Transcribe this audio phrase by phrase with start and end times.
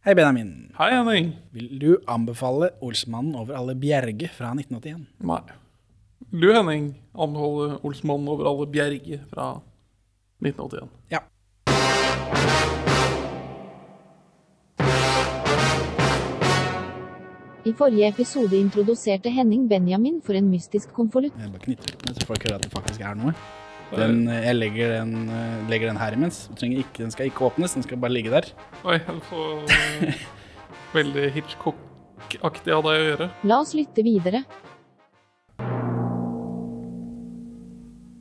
[0.00, 0.72] Hei, Benjamin.
[0.78, 1.26] Hei, Henning.
[1.52, 5.02] Vil du anbefale Olsmannen over alle bjerge fra 1981?
[5.28, 5.42] Nei.
[6.32, 9.50] Du, Henning, anbefaler Olsmannen over alle bjerge' fra
[10.40, 10.88] 1981.
[11.12, 11.20] Ja.
[17.68, 21.36] I forrige episode introduserte Henning Benjamin for en mystisk konvolutt.
[21.36, 23.36] Jeg bare knytter litt med så folk hører at det faktisk er noe.
[23.96, 26.48] Den, eh, jeg legger den, eh, legger den her imens.
[26.62, 28.46] Ikke, den skal ikke åpnes, den skal bare ligge der.
[28.84, 28.98] Oi,
[29.30, 30.14] så eh,
[30.94, 33.30] veldig Hitchcock-aktig av deg å gjøre.
[33.50, 34.44] La oss lytte videre.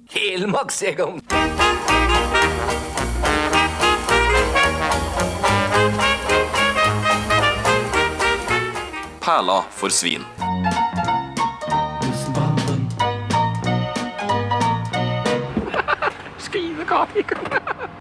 [0.09, 1.21] Helmaks, Egon!
[9.21, 10.25] Perla for svin.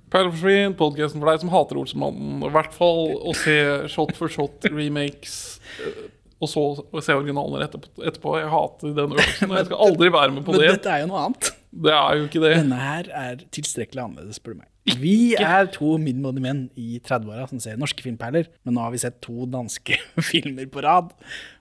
[0.09, 2.39] Perleforsvin, podkasten for deg som hater Olsenmannen.
[2.47, 3.57] I hvert fall å se
[3.93, 5.59] shot for shot remakes.
[5.85, 6.07] eh,
[6.41, 6.63] Og så
[6.95, 8.37] å se originalene etterpå.
[8.39, 9.51] Jeg hater den øvelsen.
[9.51, 10.61] og Jeg skal aldri være med på det.
[10.69, 11.49] Men dette er jo noe annet.
[11.85, 12.53] Det er jo ikke det.
[12.63, 14.69] Denne her er tilstrekkelig annerledes, spør du meg.
[15.03, 19.03] Vi er to middelmådige menn i 30-åra som ser norske filmperler, men nå har vi
[19.03, 19.99] sett to danske
[20.31, 21.11] filmer på rad,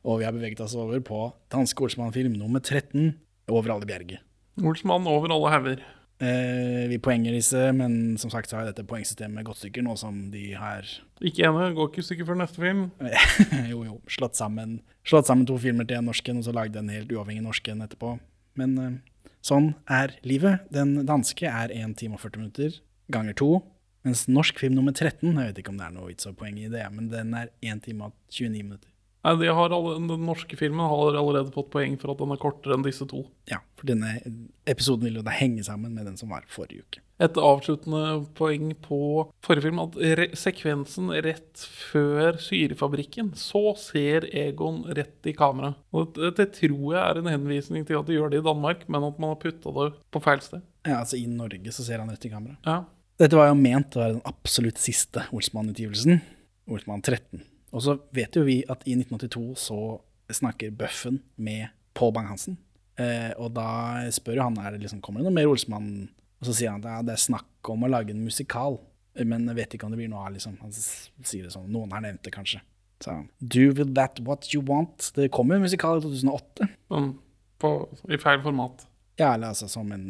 [0.08, 3.18] og vi har beveget oss over på danske Olsmann-film nummer 13,
[3.52, 4.22] Over alle bjerger.
[4.64, 5.84] Olsmann over alle hauger.
[6.18, 10.32] Eh, vi poenger disse, men som sagt så har dette poengsystemet gått stykker nå som
[10.34, 10.88] de har
[11.22, 12.88] Ikke ene, går ikke i stykker før neste film.
[13.72, 16.82] jo, jo, slått sammen, slått sammen to filmer til en norsk en, og så lagde
[16.82, 18.16] en helt uavhengig norsk en etterpå.
[18.58, 20.66] Men eh, sånn er livet.
[20.74, 22.82] Den danske er 1 time og 40 minutter
[23.14, 23.52] ganger to.
[24.08, 26.58] Mens norsk film nummer 13, jeg vet ikke om det er noe vits og poeng
[26.58, 28.90] i det, men den er 1 time og 29 minutter.
[29.28, 32.40] Nei, de har alle, Den norske filmen har allerede fått poeng for at den er
[32.40, 33.26] kortere enn disse to.
[33.52, 34.14] Ja, for denne
[34.70, 37.04] episoden vil jo da henge sammen med den som var forrige uke.
[37.20, 39.00] Et avsluttende poeng på
[39.44, 45.74] forrige film at re sekvensen rett før syrefabrikken, så ser Egon rett i kamera.
[45.92, 48.86] Og det, det tror jeg er en henvisning til at de gjør det i Danmark,
[48.88, 50.64] men at man har putta det på feil sted.
[50.86, 52.56] Ja, altså I Norge så ser han rett i kamera.
[52.70, 52.84] Ja.
[53.18, 56.22] Dette var jo ment å være den absolutt siste Olsmann-utgivelsen.
[56.70, 57.42] Olsmann 13.
[57.78, 59.80] Og så vet jo vi at i 1982 så
[60.34, 62.58] snakker Bøffen med Pål Bang-Hansen.
[62.98, 65.92] Eh, og da spør jo han er det liksom, kommer det noe mer Olsmann.
[66.42, 68.80] Og så sier han at ja, det er snakk om å lage en musikal,
[69.18, 70.34] men jeg vet ikke om det blir noe av.
[70.36, 70.58] liksom.
[70.62, 72.62] Han sier det sånn, Noen har nevnt det, kanskje.
[73.04, 75.12] Så Do with that what you want.
[75.16, 76.70] Det kom jo en musikal i 2008.
[76.90, 77.12] Sånn
[77.62, 77.72] på,
[78.10, 78.86] i feil format.
[79.18, 80.06] Ja, eller altså som en,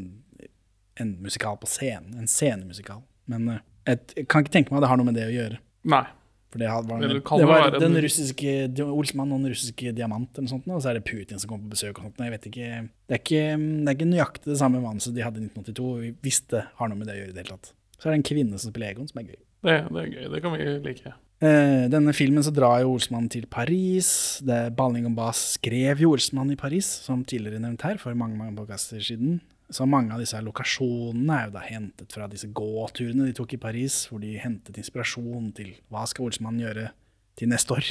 [0.99, 2.17] en musikal på scenen.
[2.19, 3.03] En scenemusikal.
[3.31, 5.35] Men eh, jeg, jeg kan ikke tenke meg at det har noe med det å
[5.35, 5.59] gjøre.
[5.87, 6.03] Nei.
[6.51, 7.01] For det, var,
[7.39, 8.51] det var den en- russiske
[8.85, 11.75] Olsmann og den russiske diamant, eller sånt, og så er det Putin som kommer på
[11.75, 11.97] besøk.
[11.99, 12.21] og sånt.
[12.23, 15.41] Jeg vet ikke, det, er ikke, det er ikke nøyaktig det samme manuset de hadde
[15.43, 17.29] i 1982, hvis det har noe med det å gjøre.
[17.29, 17.73] i det hele tatt.
[17.99, 19.39] Så er det en kvinne som spiller Egon, som er gøy.
[19.67, 20.27] Det, det er gøy.
[20.35, 21.13] Det kan vi like.
[21.37, 24.07] Eh, denne filmen så drar jo Olsmann til Paris.
[24.45, 28.15] Det er Balling og Bass skrev jo Olsmann i Paris, som tidligere nevnt her, for
[28.17, 29.41] mange mange podkaster siden.
[29.69, 33.59] Så mange av disse lokasjonene er jo da hentet fra disse gåturene de tok i
[33.59, 36.89] Paris, hvor de hentet inspirasjon til hva skal Olsmann gjøre
[37.37, 37.89] til neste år.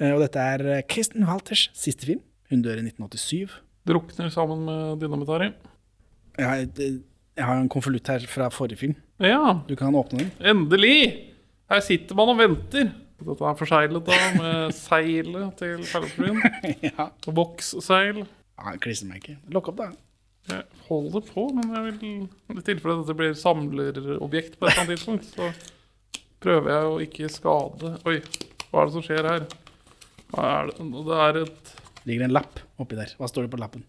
[0.00, 0.58] Eh, og dette er
[0.88, 2.22] Kristen Kristin Walters siste film.
[2.50, 3.58] Hun dør i 1987.
[3.86, 5.50] Drukner sammen med Dynamitari.
[6.38, 7.02] Jeg har, et-
[7.36, 8.96] jeg har en konvolutt her fra forrige film.
[9.20, 10.30] Ja, Du kan åpne den.
[10.40, 11.26] endelig!
[11.70, 12.92] Her sitter man og venter.
[13.20, 16.40] Dette er forseglet da, med seilet til Perleforsvin.
[16.88, 17.10] ja.
[17.28, 18.24] Og boksseil.
[18.58, 19.36] ja Klistremerke.
[19.52, 19.90] Lokk opp, da.
[20.48, 21.96] Jeg holder på, men jeg vil,
[22.56, 25.44] i tilfelle dette blir samlerobjekt på et eller annet tidspunkt, så
[26.40, 28.16] prøver jeg å ikke skade Oi,
[28.70, 29.42] hva er det som skjer her?
[30.32, 30.76] Hva er det?
[31.10, 31.62] Det er et
[32.08, 33.10] ligger en lapp oppi der.
[33.18, 33.82] Hva står det på lappen?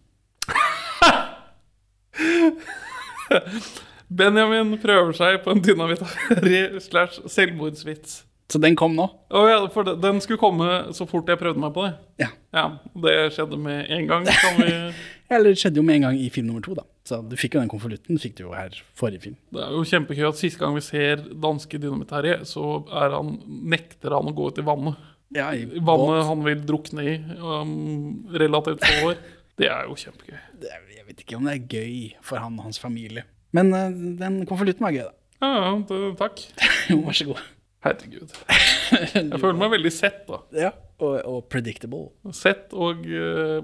[4.11, 6.57] Benjamin prøver seg på en dynamitari
[6.87, 8.11] slash selvmordsvits.
[8.51, 9.05] Så den kom nå.
[9.31, 11.93] Å ja, for den skulle komme så fort jeg prøvde meg på det.
[12.19, 12.27] Ja.
[12.51, 12.65] Ja,
[13.05, 14.23] Det skjedde med en gang.
[14.27, 14.73] Kan vi,
[15.31, 16.83] Eller det skjedde jo med en gang i film nummer to, da.
[17.07, 19.37] Så du fikk jo den konvolutten, fikk du jo her forrige film.
[19.55, 23.37] det er jo kjempegøy at siste gang vi ser danske dynamitari, så er han,
[23.71, 25.07] nekter han å gå ut i vannet.
[25.31, 29.21] Ja, i Vannet han vil drukne i um, relativt få år.
[29.59, 30.35] Det er jo kjempegøy.
[30.67, 31.95] Er, jeg vet ikke om det er gøy
[32.25, 33.23] for han og hans familie.
[33.55, 33.87] Men uh,
[34.19, 35.15] den konvolutten var gøy, da.
[35.41, 36.43] Ja, ja, det, takk.
[36.91, 37.43] Jo, vær så god.
[37.81, 38.33] Herregud.
[39.15, 40.41] Jeg føler meg veldig sett, da.
[40.67, 42.11] Ja, og, og predictable.
[42.35, 43.63] Sett og uh,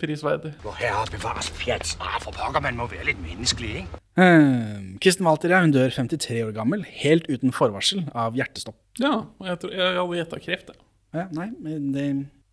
[0.00, 0.54] prisverdig.
[0.62, 1.94] Hvor herre bevares pjat.
[2.00, 4.00] Ah, for pokker, man må være litt menneskelig, ikke?
[4.18, 8.78] Eh, Kristen Walter ja, hun dør 53 år gammel, helt uten forvarsel av hjertestopp.
[9.02, 10.84] Ja, og jeg, tror, jeg hadde gjetta kreft, jeg.
[11.16, 12.06] Ja, nei, men det,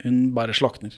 [0.06, 0.96] hun bare slokner.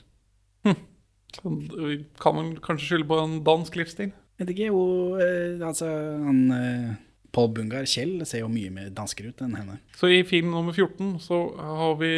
[1.37, 4.13] Kan, vi kan man kanskje skylde på en dansk livsstil?
[4.39, 4.81] Vet ikke, jo,
[5.21, 5.89] eh, altså,
[6.23, 6.95] han, eh,
[7.35, 9.79] Paul Bungar, Kjell, ser jo mye mer dansker ut enn henne.
[9.97, 12.11] Så i film nummer 14 så har vi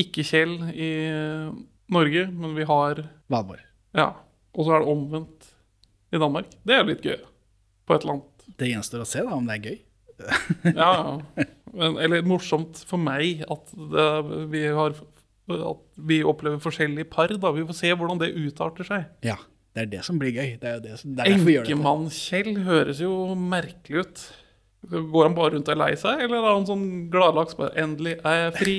[0.00, 0.90] ikke Kjell i
[1.90, 3.62] Norge, men vi har Valborg.
[3.96, 4.12] Ja.
[4.54, 5.50] Og så er det omvendt
[6.10, 6.50] i Danmark.
[6.66, 7.18] Det er litt gøy.
[7.86, 8.48] På et eller annet.
[8.58, 9.78] Det gjenstår å se da, om det er gøy.
[10.76, 11.46] Ja, ja.
[11.70, 14.06] Men, eller morsomt for meg at det,
[14.50, 14.96] vi har
[15.54, 17.30] At vi opplever forskjellige par.
[17.30, 19.06] da Vi får se hvordan det utarter seg.
[19.26, 19.36] Ja,
[19.74, 20.56] det er det som blir gøy.
[20.60, 20.98] Det er, det.
[21.30, 24.24] Enkemann-Kjell høres jo merkelig ut.
[24.88, 28.14] Går han bare rundt og er lei seg, eller er han sånn gladlaks bare 'Endelig
[28.24, 28.76] er jeg fri'?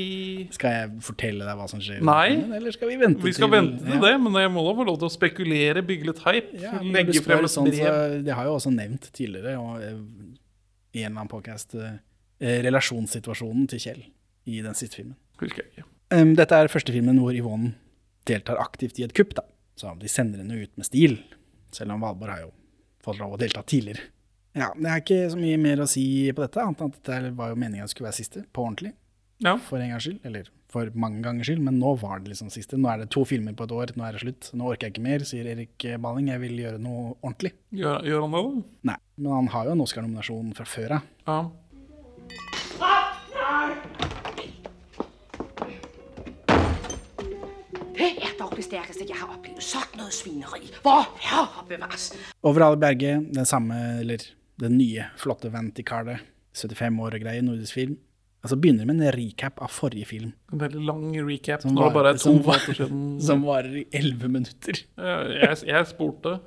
[0.57, 1.99] Skal jeg fortelle deg hva som skjer?
[2.01, 2.39] Nei.
[2.57, 4.01] Eller skal vi vente Vi skal til vente til ja.
[4.07, 6.57] det, men jeg må da få lov til å spekulere, bygge litt hype.
[6.57, 8.17] Ja, legge frem et sånn, brev.
[8.25, 9.99] Det har jeg også nevnt tidligere og, eh,
[10.97, 12.01] i en eller annen podcast eh,
[12.65, 14.01] relasjonssituasjonen til Kjell
[14.49, 15.19] i den siste filmen.
[15.41, 15.85] Husker jeg ikke.
[16.11, 17.75] Um, dette er første filmen hvor Yvonne
[18.27, 19.35] deltar aktivt i et kupp.
[19.37, 19.45] da.
[19.77, 21.19] Så de sender henne ut med stil,
[21.71, 22.51] selv om Valborg har jo
[23.05, 24.09] fått lov å delta tidligere.
[24.53, 26.03] Ja, Det er ikke så mye mer å si
[26.35, 28.91] på dette, annet enn at dette var jo meningen skulle være siste, på ordentlig.
[29.41, 29.55] Ja.
[29.57, 32.77] For en gangs skyld, eller for mange gangers skyld, men nå var det liksom siste.
[32.79, 34.51] Nå er det to filmer på et år, nå er det slutt.
[34.55, 36.29] Nå orker jeg ikke mer, sier Erik Balling.
[36.31, 37.53] Jeg vil gjøre noe ordentlig.
[37.75, 38.67] Gjør, gjør han det, da?
[38.91, 41.09] Nei, men han har jo en Oscar-nominasjon fra før av.
[41.27, 41.39] Ja.
[48.01, 49.63] Det er dog det jeg har opplevd.
[49.63, 50.69] Sånn noe svineri.
[50.85, 52.11] Hvor herre bevares.
[52.45, 54.23] Over alle Berge, den samme, eller
[54.61, 56.21] den nye, flotte Vanity-kartet.
[56.53, 57.97] 75 år og greier, nordisk film.
[58.43, 62.39] Altså begynner med en recap av forrige film, En veldig lang recap Som var- som
[62.43, 63.21] var- siden.
[63.27, 64.81] som varer i 11 minutter.
[64.97, 66.39] Jeg, jeg, jeg spurte.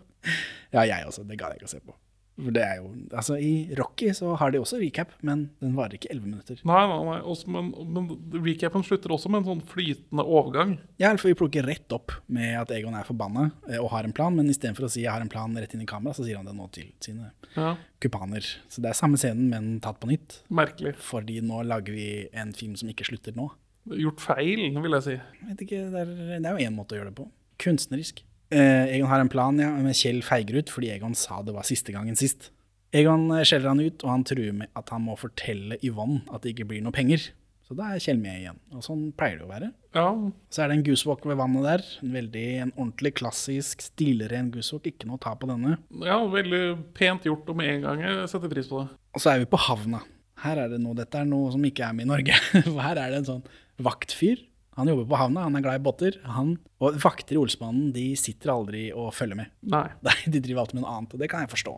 [0.74, 1.22] Ja, jeg også.
[1.28, 1.94] Det gadd jeg ikke å se på.
[2.34, 6.10] Det er jo, altså I Rocky så har de også recap, men den varer ikke
[6.10, 6.62] 11 minutter.
[6.66, 7.18] Nei, nei, nei.
[7.30, 8.08] Også, men, men
[8.42, 10.74] recapen slutter også med en sånn flytende overgang.
[10.98, 14.16] Ja, for vi plukker rett opp med at Egon er forbanna eh, og har en
[14.16, 16.40] plan, men istedenfor å si 'jeg har en plan' rett inn i kamera, så sier
[16.40, 18.42] han det nå til sine Ja, kupaner.
[18.68, 20.42] Så det er samme scenen, men tatt på nytt.
[20.50, 20.96] Merkelig.
[20.98, 23.52] Fordi nå lager vi en film som ikke slutter nå.
[23.94, 25.18] Gjort feil, vil jeg si.
[25.20, 27.30] Jeg vet ikke, det er, det er jo én måte å gjøre det på.
[27.62, 28.24] Kunstnerisk.
[28.54, 31.66] Eh, Egon har en plan, ja, men Kjell feiger ut fordi Egon sa det var
[31.66, 32.52] siste gangen sist.
[32.94, 36.44] Egon eh, skjeller han ut, og han truer med at han må fortelle Yvonne at
[36.44, 37.32] det ikke blir noe penger.
[37.64, 38.58] Så da er Kjell med igjen.
[38.76, 39.70] Og sånn pleier det å være.
[39.96, 40.06] Ja,
[40.52, 41.84] Så er det en goosewalk ved vannet der.
[42.04, 44.90] En veldig, en ordentlig klassisk, stilren goosewalk.
[44.90, 45.78] Ikke noe å ta på denne.
[46.04, 46.60] ja, veldig
[46.94, 48.90] pent gjort, og med en gang jeg setter pris på det.
[49.16, 50.02] Og så er vi på havna.
[50.44, 52.36] Her er det noe, Dette er noe som ikke er med i Norge.
[52.68, 53.44] For her er det en sånn
[53.88, 54.44] vaktfyr.
[54.74, 56.16] Han jobber på havna, han er glad i båter.
[56.34, 59.52] Han, og vakter i Olsmannen de sitter aldri og følger med.
[59.74, 59.86] Nei.
[60.26, 61.74] De driver alltid med noe annet, og det kan jeg forstå.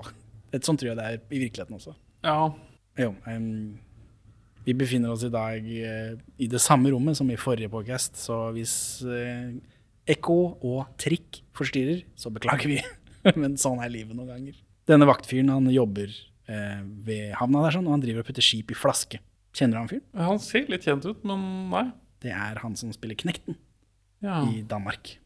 [0.56, 1.96] Et sånt tror jeg det er i virkeligheten også.
[2.24, 2.38] Ja,
[2.96, 3.76] Jo, um,
[4.64, 8.46] vi befinner oss i dag uh, i det samme rommet som i forrige podcast, så
[8.56, 8.72] hvis
[9.04, 9.52] uh,
[10.08, 12.78] ekko og trikk forstyrrer, så beklager vi.
[13.42, 14.56] Men sånn er livet noen ganger.
[14.88, 16.08] Denne vaktfyren han jobber
[16.48, 19.20] uh, ved havna der, sånn, og han driver og putter skip i flaske.
[19.56, 20.08] Kjenner du han fyren?
[20.30, 21.86] han ser litt kjent ut, men nei.
[22.22, 23.56] Det er han som spiller Knekten
[24.24, 24.42] Ja.
[24.48, 25.18] i Danmark.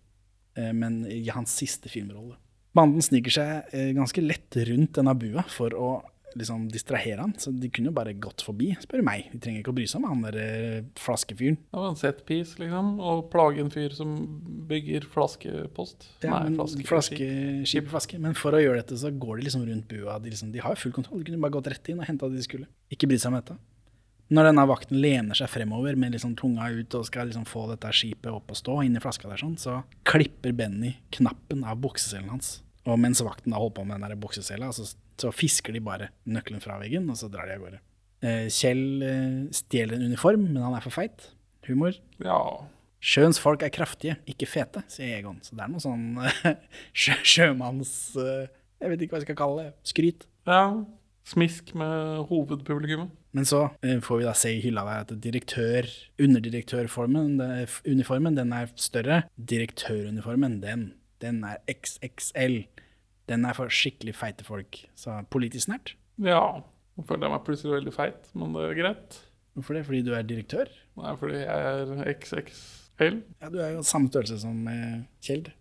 [0.59, 2.37] Eh, men i hans siste filmrolle.
[2.75, 5.91] Banden sniker seg eh, ganske lett rundt denne bua for å
[6.39, 9.25] liksom distrahere han, så de kunne jo bare gått forbi, spør meg.
[9.33, 11.57] De trenger ikke å bry seg om han der eh, flaskefyren.
[11.59, 12.93] Det var en setpiece, liksom.
[13.03, 14.13] Og plage en fyr som
[14.71, 16.07] bygger flaskepost.
[16.23, 16.87] Ja, nei, flaskeskip.
[16.87, 18.21] flaske, flaske.
[18.23, 20.21] Men for å gjøre dette, så går de liksom rundt bua.
[20.23, 21.19] De, liksom, de har jo full kontroll.
[21.25, 22.71] De kunne bare gått rett inn og henta det de skulle.
[22.95, 23.59] Ikke bry seg om dette.
[24.31, 27.91] Når denne vakten lener seg fremover med liksom tunga ut og skal liksom få dette
[27.97, 32.61] skipet opp og stå inni flaska der, sånn, så klipper Benny knappen av bukseselen hans.
[32.87, 34.87] Og mens vakten da holder på med den buksesela, så,
[35.21, 37.81] så fisker de bare nøkkelen fra veggen, og så drar de av gårde.
[38.23, 41.27] Eh, Kjell eh, stjeler en uniform, men han er for feit.
[41.67, 41.99] Humor.
[42.23, 42.39] Ja.
[43.03, 45.39] Sjøens folk er kraftige, ikke fete, sier Egon.
[45.45, 46.07] Så det er noe sånn
[47.03, 47.93] sjø, sjømanns...
[48.21, 48.47] eh,
[48.81, 49.71] Jeg vet ikke hva jeg skal kalle det.
[49.91, 50.27] Skryt.
[50.49, 50.63] ja.
[51.31, 53.13] Smisk med hovedpublikummet.
[53.37, 55.87] Men så eh, får vi da se i hylla der at direktør,
[56.23, 57.37] underdirektøruniformen,
[57.87, 59.23] uniformen, den er større.
[59.39, 60.87] Direktøruniformen, den,
[61.23, 62.65] den er XXL.
[63.31, 64.81] Den er for skikkelig feite folk.
[64.99, 65.95] Så politisk nært.
[66.19, 66.43] Ja.
[66.99, 69.21] Nå føler jeg meg plutselig veldig feit, men det er greit.
[69.55, 69.85] Hvorfor det?
[69.87, 70.73] Fordi du er direktør?
[70.99, 73.23] Nei, fordi jeg er XXL.
[73.41, 74.67] Ja, du er jo samme størrelse som
[75.25, 75.53] Kjeld.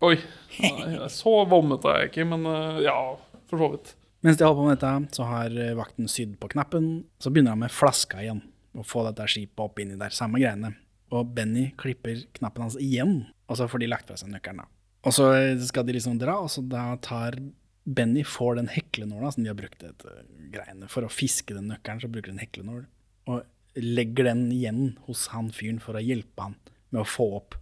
[0.00, 0.16] Oi.
[0.64, 2.96] Nei, Så vommet er jeg ikke, men eh, ja,
[3.50, 3.90] for så vidt.
[4.20, 6.88] Mens de holder på med dette, så har eh, vakten sydd på knappen.
[7.22, 8.42] Så begynner han med flaska igjen,
[8.76, 10.12] og få dette skipet opp inni der.
[10.14, 10.74] Samme greiene.
[11.10, 14.68] Og Benny klipper knappen hans igjen, og så får de lagt fra seg nøkkelen.
[15.08, 17.40] Og så eh, skal de liksom dra, og så da tar
[17.88, 20.20] Benny får den heklenåla som de har brukt etter
[20.52, 22.84] greiene for å fiske den nøkkelen, så bruker de en heklenål,
[23.32, 26.58] og legger den igjen hos han fyren for å hjelpe han
[26.90, 27.56] med å få opp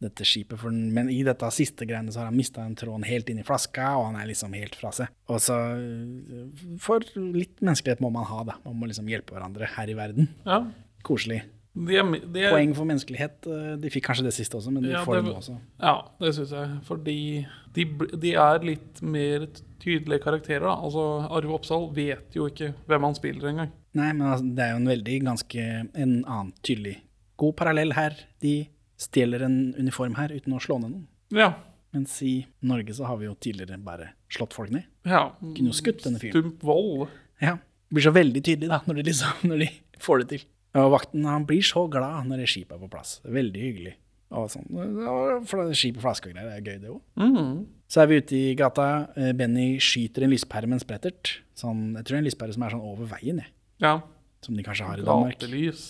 [0.00, 0.58] dette skipet.
[0.60, 3.46] For, men i dette siste greiene så har han mista den tråden helt inn i
[3.46, 5.08] flaska, og han er liksom helt fra seg.
[5.28, 6.48] Og så øh,
[6.82, 8.58] For litt menneskelighet må man ha, da.
[8.64, 10.28] Man må liksom hjelpe hverandre her i verden.
[10.46, 10.62] Ja.
[11.06, 11.42] Koselig.
[11.78, 13.44] De er, de er, Poeng for menneskelighet.
[13.46, 15.58] øh, De fikk kanskje det siste også, men de Ja, får det- det nå også.
[15.80, 16.78] Ja, det syns jeg.
[16.88, 17.84] Fordi de,
[18.18, 19.46] de er litt mer
[19.78, 20.60] tydelige karakterer.
[20.66, 20.74] da.
[20.82, 23.70] Altså, Arve Oppsal vet jo ikke hvem han spiller engang.
[23.94, 25.62] Nei, men altså, det er jo en veldig ganske
[25.94, 26.96] En annen tydelig
[27.38, 28.16] god parallell her.
[28.42, 28.66] De
[28.98, 31.06] stjeler en uniform her uten å slå ned noen.
[31.34, 31.52] Ja.
[31.94, 34.88] Mens i Norge så har vi jo tidligere bare slått folk ned.
[35.08, 35.30] ja.
[35.40, 36.34] Kunne jo skutt denne fyren.
[36.36, 37.08] Stump vold.
[37.40, 37.56] Ja.
[37.88, 39.68] Det blir så veldig tydelig da, når de, liksom, når de
[40.04, 40.44] får det til.
[40.76, 43.14] Og vakten han blir så glad når skipet er på plass.
[43.24, 43.94] Veldig hyggelig.
[44.36, 44.66] Og sånn,
[45.48, 47.00] for skip og flaske og greier, er gøy det òg.
[47.16, 47.62] Mm.
[47.88, 48.88] Så er vi ute i gata.
[49.16, 51.38] Eh, Benny skyter en lyspære med en sprettert.
[51.56, 53.48] Sånn, jeg tror det er en lyspære som er sånn over veien, jeg.
[53.80, 53.94] Ja.
[54.44, 55.38] Som de kanskje har i Danmark.
[55.40, 55.86] Gatelys.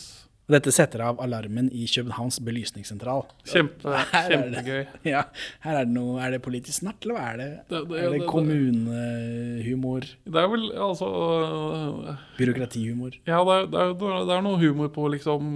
[0.49, 3.27] Og dette setter av alarmen i Københavns belysningssentral.
[3.45, 4.31] Kjempe, er det.
[4.33, 4.87] kjempegøy.
[5.13, 5.23] Ja,
[5.61, 7.49] her er det noe Er det politisk snart, eller hva er det?
[7.69, 10.07] Det- det- er det kommunehumor?
[10.25, 13.19] Det er vel altså uh, Byråkratihumor?
[13.29, 15.53] Ja, det er, det, noe humor på liksom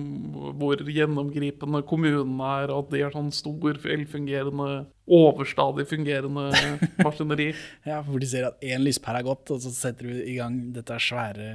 [0.60, 4.68] hvor gjennomgripende kommunen er, og at de er sånn stor, velfungerende,
[5.08, 6.50] overstadig fungerende
[7.06, 7.50] maskineri.
[7.88, 10.60] Ja, hvor de ser at én lyspære er gått, og så setter du i gang
[10.76, 11.50] dette svære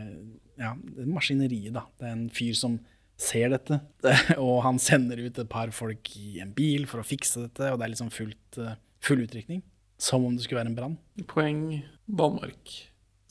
[0.58, 0.74] ja,
[1.06, 1.86] maskineriet, da.
[2.02, 2.80] Det er en fyr som
[3.18, 3.80] ser dette,
[4.44, 7.80] og han sender ut et par folk i en bil for å fikse dette, og
[7.80, 9.64] det er liksom fullt, eh, full utrykning.
[9.98, 10.98] Som om det skulle være en brann.
[11.26, 11.62] Poeng
[12.06, 12.74] Danmark,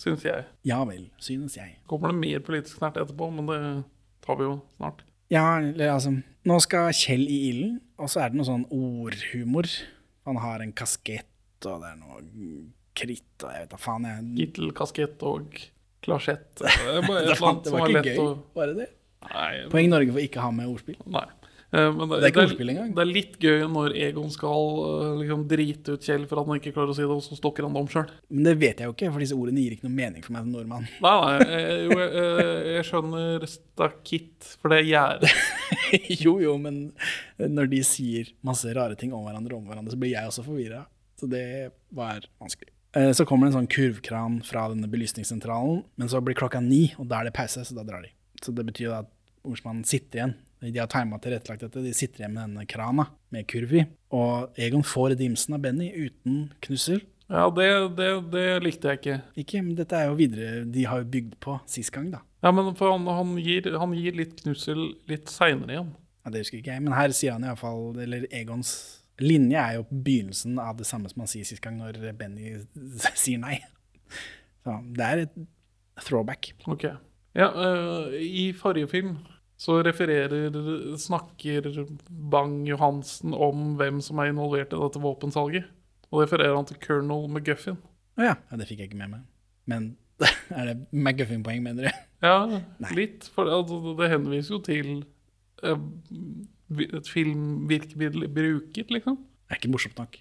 [0.02, 0.48] syns jeg.
[0.66, 1.76] Ja vel, synes jeg.
[1.86, 3.60] Kommer det mer politisk snart etterpå, men det
[4.26, 5.04] tar vi jo snart.
[5.30, 6.12] Ja, eller altså
[6.46, 9.66] Nå skal Kjell i ilden, og så er det noe sånn ordhumor.
[10.26, 11.26] Han har en kaskett,
[11.66, 12.20] og det er noe
[12.96, 15.58] kritt, og jeg vet da faen, jeg Gittelkaskett og
[16.06, 16.50] klasjett.
[16.62, 18.28] Det er bare et Det var, det som var er ikke gøy, å
[18.58, 18.88] var det det?
[19.34, 20.96] Nei, Poeng Norge for ikke å ha med ordspill.
[21.06, 21.26] nei.
[21.74, 22.90] Eh, Men det, Det er ikke det ordspill engang.
[22.94, 26.60] Det er litt gøy når Egon skal eh, liksom drite ut Kjell for at han
[26.60, 28.06] ikke klarer å si det, og så stokker han det om sjøl.
[28.30, 30.46] Men det vet jeg jo ikke, for disse ordene gir ikke noe mening for meg
[30.46, 30.86] som nordmann.
[31.02, 35.32] Nei, nei, jo, jeg, jeg skjønner stakitt, for det er gjerde.
[36.24, 36.78] jo, jo, men
[37.42, 40.84] når de sier masse rare ting om hverandre om hverandre, så blir jeg også forvirra.
[41.18, 41.44] Så det
[41.96, 42.70] var vanskelig.
[42.96, 46.92] Eh, Så kommer det en sånn kurvkran fra denne belysningssentralen, men så blir klokka ni,
[47.00, 48.14] og da er det pause, så da drar de.
[48.44, 49.10] Så det betyr at
[49.46, 50.36] ordsmannen sitter igjen.
[50.66, 53.84] De har tima tilrettelagt dette, de sitter igjen med denne krana med kurv i.
[54.16, 57.02] Og Egon får dimsen av Benny uten knussel.
[57.26, 57.66] Ja, det,
[57.98, 59.16] det, det likte jeg ikke.
[59.42, 62.20] Ikke, men dette er jo videre De har jo bygd på sist gang, da.
[62.44, 65.90] Ja, men for han, han, gir, han gir litt knussel litt seinere igjen.
[66.22, 68.70] Ja, Det husker ikke jeg, men her sier han iallfall Eller Egons
[69.22, 72.54] linje er jo begynnelsen av det samme som han sier sist gang når Benny
[73.24, 73.58] sier nei.
[74.62, 75.38] Så det er et
[76.06, 76.52] throwback.
[76.70, 76.88] Ok.
[77.36, 79.16] Ja, uh, I forrige film
[79.56, 80.52] så refererer
[81.00, 81.70] Snakker
[82.32, 85.70] Bang-Johansen om hvem som er involvert i dette våpensalget.
[86.12, 87.78] Og refererer han til Colonel McGuffin.
[88.16, 88.34] Å ja.
[88.36, 89.24] ja, det fikk jeg ikke med meg.
[89.68, 89.88] Men
[90.58, 92.04] er det McGuffin-poeng, mener du?
[92.24, 92.92] Ja, Nei.
[92.96, 93.26] litt.
[93.34, 94.92] For altså, det henviser jo til
[95.64, 95.80] uh,
[96.86, 99.18] et filmvirkemiddel bruket, liksom.
[99.46, 100.20] Det er ikke morsomt nok.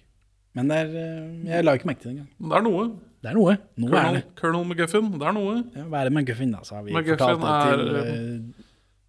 [0.56, 2.30] Men er uh, Jeg la ikke merke til det engang.
[2.40, 2.86] Men det er noe.
[3.20, 3.56] Det er noe.
[3.80, 4.36] Noe er Colonel, det.
[4.40, 5.56] Colonel McGuffin, det er noe.
[5.76, 6.64] Ja, hva er det McGuffin, da?
[6.64, 8.65] Så har vi McGuffin fortalt det til eh,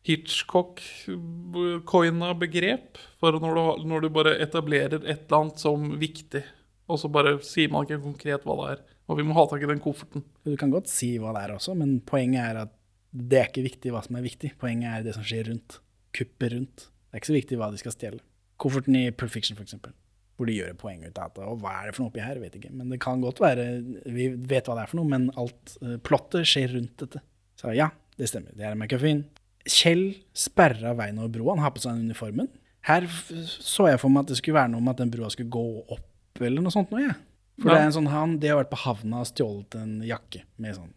[0.08, 6.44] Hitchcock-coina begrep for når du, når du bare etablerer et eller annet som viktig,
[6.88, 8.80] og så bare sier man ikke konkret hva det er.
[9.08, 10.22] Og vi må ha tak i den kofferten.
[10.48, 12.72] Du kan godt si hva det er også, men poenget er at
[13.18, 14.54] det er ikke viktig hva som er viktig.
[14.62, 15.80] Poenget er det som skjer rundt.
[16.16, 16.78] Kuppet rundt.
[16.88, 18.20] Det er ikke så viktig hva de skal stjele.
[18.62, 19.96] Kofferten i Pulp Fiction, eksempel.
[20.38, 21.46] Hvor de gjør et poeng ut av det.
[21.48, 22.74] og hva er det for noe oppi her, vet ikke.
[22.76, 23.66] Men det kan godt være
[24.06, 27.24] Vi vet hva det er for noe, men alt uh, plottet skjer rundt dette.
[27.58, 28.54] Så ja, det stemmer.
[28.54, 29.24] Det er en McCuffin.
[29.68, 30.06] Kjell
[30.38, 31.56] sperra veien over broa.
[31.56, 32.50] Han har på seg den uniformen.
[32.88, 35.52] Her så jeg for meg at det skulle være noe om at den broa skulle
[35.52, 37.16] gå opp, eller noe sånt noe, ja.
[37.58, 37.74] For Ja.
[37.74, 40.76] det er en sånn han, De har vært på havna og stjålet en jakke med
[40.78, 40.94] sånn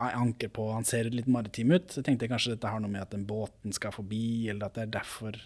[0.00, 0.72] anker på.
[0.74, 1.88] Han ser litt maritim ut.
[1.88, 4.74] Så jeg tenkte kanskje dette har noe med at den båten skal forbi, eller at
[4.74, 5.38] det er derfor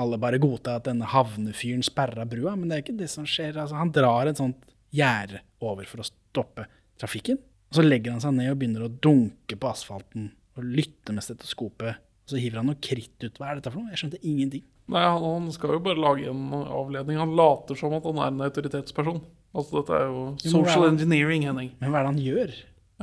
[0.00, 2.56] alle bare godtar at denne havnefyren sperra brua.
[2.56, 3.58] Men det er ikke det som skjer.
[3.60, 4.64] Altså, han drar et sånt
[4.94, 6.66] gjerde over for å stoppe
[6.98, 7.38] trafikken.
[7.70, 11.24] Og så legger han seg ned og begynner å dunke på asfalten og lytter med
[11.26, 11.98] stetoskopet.
[12.24, 13.36] Og så hiver han noe kritt ut.
[13.40, 13.92] Hva er dette for noe?
[13.92, 14.62] Jeg skjønte ingenting.
[14.92, 17.16] Nei, han, han skal jo bare lage en avledning.
[17.20, 19.22] Han later som at han er en autoritetsperson.
[19.54, 21.72] Altså, dette er jo social er- engineering, Henning.
[21.80, 22.54] Men hva er det han gjør?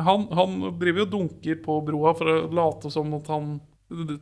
[0.01, 3.53] Han, han driver jo dunker på broa for å late som at han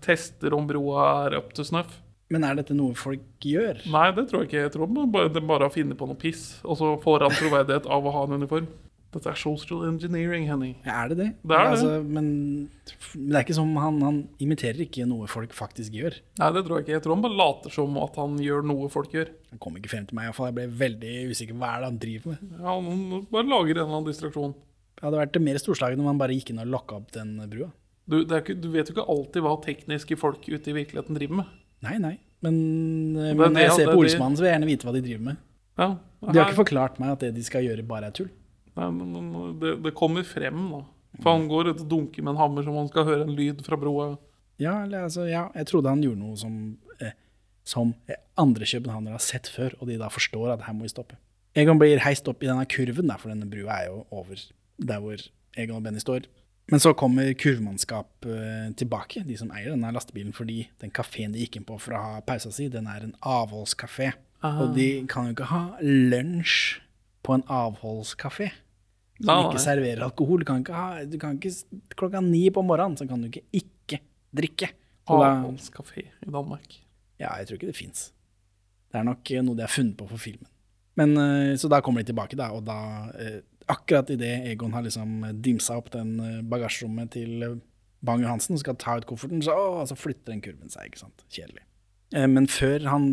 [0.01, 2.00] tester om broa er up to snuff.
[2.29, 3.79] Men er dette noe folk gjør?
[3.89, 4.63] Nei, det tror jeg ikke.
[4.67, 4.89] Jeg tror
[5.33, 8.24] de bare har funnet på noe piss, og så får han troverdighet av å ha
[8.27, 8.67] en uniform.
[9.10, 10.75] Dette er social engineering, Henning.
[10.86, 11.28] Ja, er det det?
[11.42, 11.70] Det er det.
[11.74, 12.28] Altså, men,
[13.18, 16.20] men det er ikke som han, han imiterer ikke noe folk faktisk gjør.
[16.38, 16.94] Nei, det tror jeg ikke.
[17.00, 19.32] Jeg tror han bare later som at han gjør noe folk gjør.
[19.50, 20.51] Han kom ikke frem til meg, i hvert fall.
[20.51, 21.58] Jeg ble veldig usikker.
[21.58, 22.54] Hva er det han driver med?
[22.62, 24.54] Ja, Han bare lager en eller annen distraksjon.
[25.00, 27.72] Det hadde vært mer storslagent om han bare gikk inn og lokka opp den brua.
[28.10, 31.42] Du, det ikke, du vet jo ikke alltid hva tekniske folk ute i virkeligheten driver
[31.42, 31.54] med.
[31.86, 32.16] Nei, nei.
[32.46, 32.56] Men,
[33.18, 34.86] eh, men når det- jeg ser er på det- Olsmannen, så vil jeg gjerne vite
[34.88, 35.38] hva de driver med.
[35.80, 35.88] Ja,
[36.22, 38.30] De har ikke forklart meg at det de skal gjøre, bare er tull.
[38.79, 40.83] Nei, det, det kommer frem, da.
[41.19, 43.36] For han går ut og dunker med en hammer som om han skal høre en
[43.36, 44.13] lyd fra broa.
[44.62, 46.55] Ja, altså, ja, jeg trodde han gjorde noe som,
[47.00, 47.15] eh,
[47.67, 50.93] som eh, andre københavnere har sett før, og de da forstår at her må vi
[50.93, 51.17] stoppe.
[51.57, 54.43] Egon blir heist opp i denne kurven, for denne brua er jo over
[54.79, 55.24] der hvor
[55.57, 56.29] Egon og Benny står.
[56.69, 61.41] Men så kommer kurvmannskap eh, tilbake, de som eier denne lastebilen, fordi den kafeen de
[61.41, 64.12] gikk inn på for å ha pausa si, den er en avholdskafé.
[64.45, 66.77] Og de kan jo ikke ha lunsj
[67.25, 68.53] på en avholdskafé
[69.19, 70.43] som Nei, ikke serverer alkohol.
[70.43, 71.51] Du kan ikke du kan ikke,
[71.99, 73.99] klokka ni på morgenen så kan du ikke ikke
[74.35, 74.73] drikke.
[75.09, 76.75] Avholdskafé i Danmark.
[77.17, 78.11] ja, jeg tror ikke det fins.
[78.93, 80.47] Det er nok eh, noe de har funnet på for filmen.
[80.99, 82.79] Men, eh, så da kommer de tilbake, da, og da
[83.19, 86.15] eh, Akkurat idet Egon har liksom dimsa opp den
[86.49, 87.57] bagasjerommet til eh,
[88.01, 90.89] Bang-Johansen og skal ta ut kofferten, så, å, så flytter den kurven seg.
[90.89, 91.21] ikke sant?
[91.29, 91.61] Kjedelig.
[92.09, 93.03] Men før han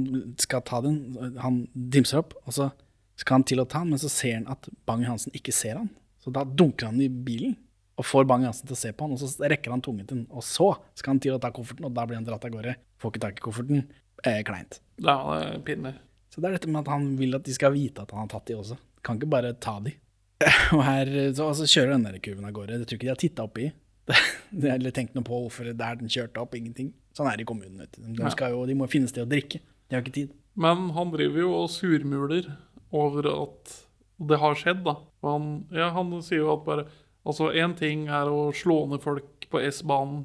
[0.40, 2.70] skal ta den, han dimser opp, og så
[3.16, 5.88] skal han til å ta den, men så ser han at Bang-Hansen ikke ser han.
[6.22, 7.54] Så da dunker han i bilen
[7.96, 10.26] og får Bang-Hansen til å se på han, og så rekker han tungen til den.
[10.28, 12.74] Og så skal han til å ta kofferten, og da blir han dratt av gårde.
[13.00, 13.86] Får ikke tak i kofferten.
[14.24, 14.80] Eh, kleint.
[15.00, 15.94] Ja, det er pinlig.
[16.32, 18.32] Så det er dette med at han vil at de skal vite at han har
[18.34, 18.76] tatt de også.
[19.06, 19.94] Kan ikke bare ta de.
[20.76, 22.76] Og her så, altså, så kjører den der kurven av gårde.
[22.82, 23.70] Jeg tror ikke de har titta oppi.
[24.56, 26.52] Det er eller tenkt noe på hvorfor det er den kjørte opp.
[26.54, 26.92] Ingenting.
[27.16, 27.80] Sånn er det i kommunen.
[27.80, 28.04] vet du.
[28.14, 29.58] De, skal jo, de må finne sted å drikke.
[29.88, 30.36] De har ikke tid.
[30.56, 32.46] Men han driver jo og surmuler
[32.96, 33.74] over at
[34.26, 34.96] det har skjedd, da.
[35.26, 36.86] Han, ja, han sier jo at bare
[37.26, 40.20] Altså, én ting er å slå ned folk på S-banen,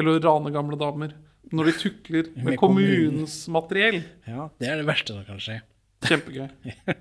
[0.00, 1.10] eller å rane gamle damer.
[1.52, 3.02] Når de tukler med, Med kommunen.
[3.10, 3.98] kommunens materiell.
[4.24, 5.58] Ja, Det er det verste som kan skje.
[6.08, 6.48] Kjempegøy.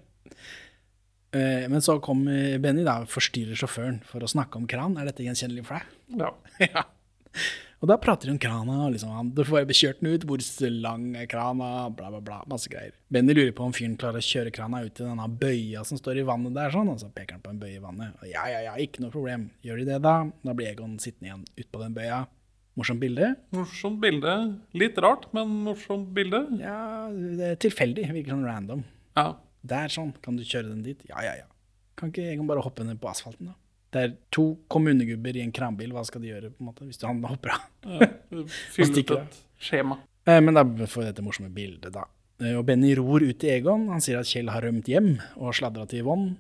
[1.36, 4.94] Eh, Men så kom eh, Benny da og forstyrrer sjåføren for å snakke om kran.
[4.98, 6.22] Er dette gjenkjennelig for deg?
[6.22, 6.30] Ja.
[6.72, 6.84] ja.
[7.78, 8.88] Og da prater de om krana.
[8.90, 10.24] Liksom, du får bare bekjørt den ut.
[10.26, 10.42] Hvor
[10.82, 11.90] lang er krana?
[11.94, 12.40] Bla, bla, bla.
[12.50, 12.96] Masse greier.
[13.14, 16.24] Benny lurer på om fyren klarer å kjøre krana ut til denne bøya som står
[16.24, 16.90] i vannet der, sånn.
[16.90, 18.16] Og så peker han på en bøye i vannet.
[18.18, 19.52] Og ja, ja, ja, ikke noe problem.
[19.66, 20.16] Gjør de det, da?
[20.42, 22.24] Da blir Egon sittende igjen utpå den bøya.
[22.78, 23.30] Morsomt bilde.
[23.58, 24.34] Morsomt bilde.
[24.78, 26.44] Litt rart, men morsomt bilde.
[26.62, 26.80] Ja,
[27.14, 28.10] det er tilfeldig.
[28.18, 28.84] Virker sånn random.
[29.18, 29.32] Ja.
[29.70, 30.16] Der, sånn.
[30.26, 31.06] Kan du kjøre den dit?
[31.10, 31.48] Ja, ja, ja.
[31.98, 33.58] Kan ikke Egon bare hoppe ned på asfalten, da?
[33.98, 35.90] Det er to kommunegubber i en kranbil.
[35.96, 37.64] Hva skal de gjøre, på en måte, hvis han hopper av?
[38.38, 39.98] Fylle ut stikker et skjema.
[40.28, 42.04] Eh, Men da får vi dette morsomme bildet, da.
[42.44, 43.88] Eh, Og Benny ror ut til Egon.
[43.90, 46.36] Han sier at Kjell har rømt hjem og sladra til Yvonne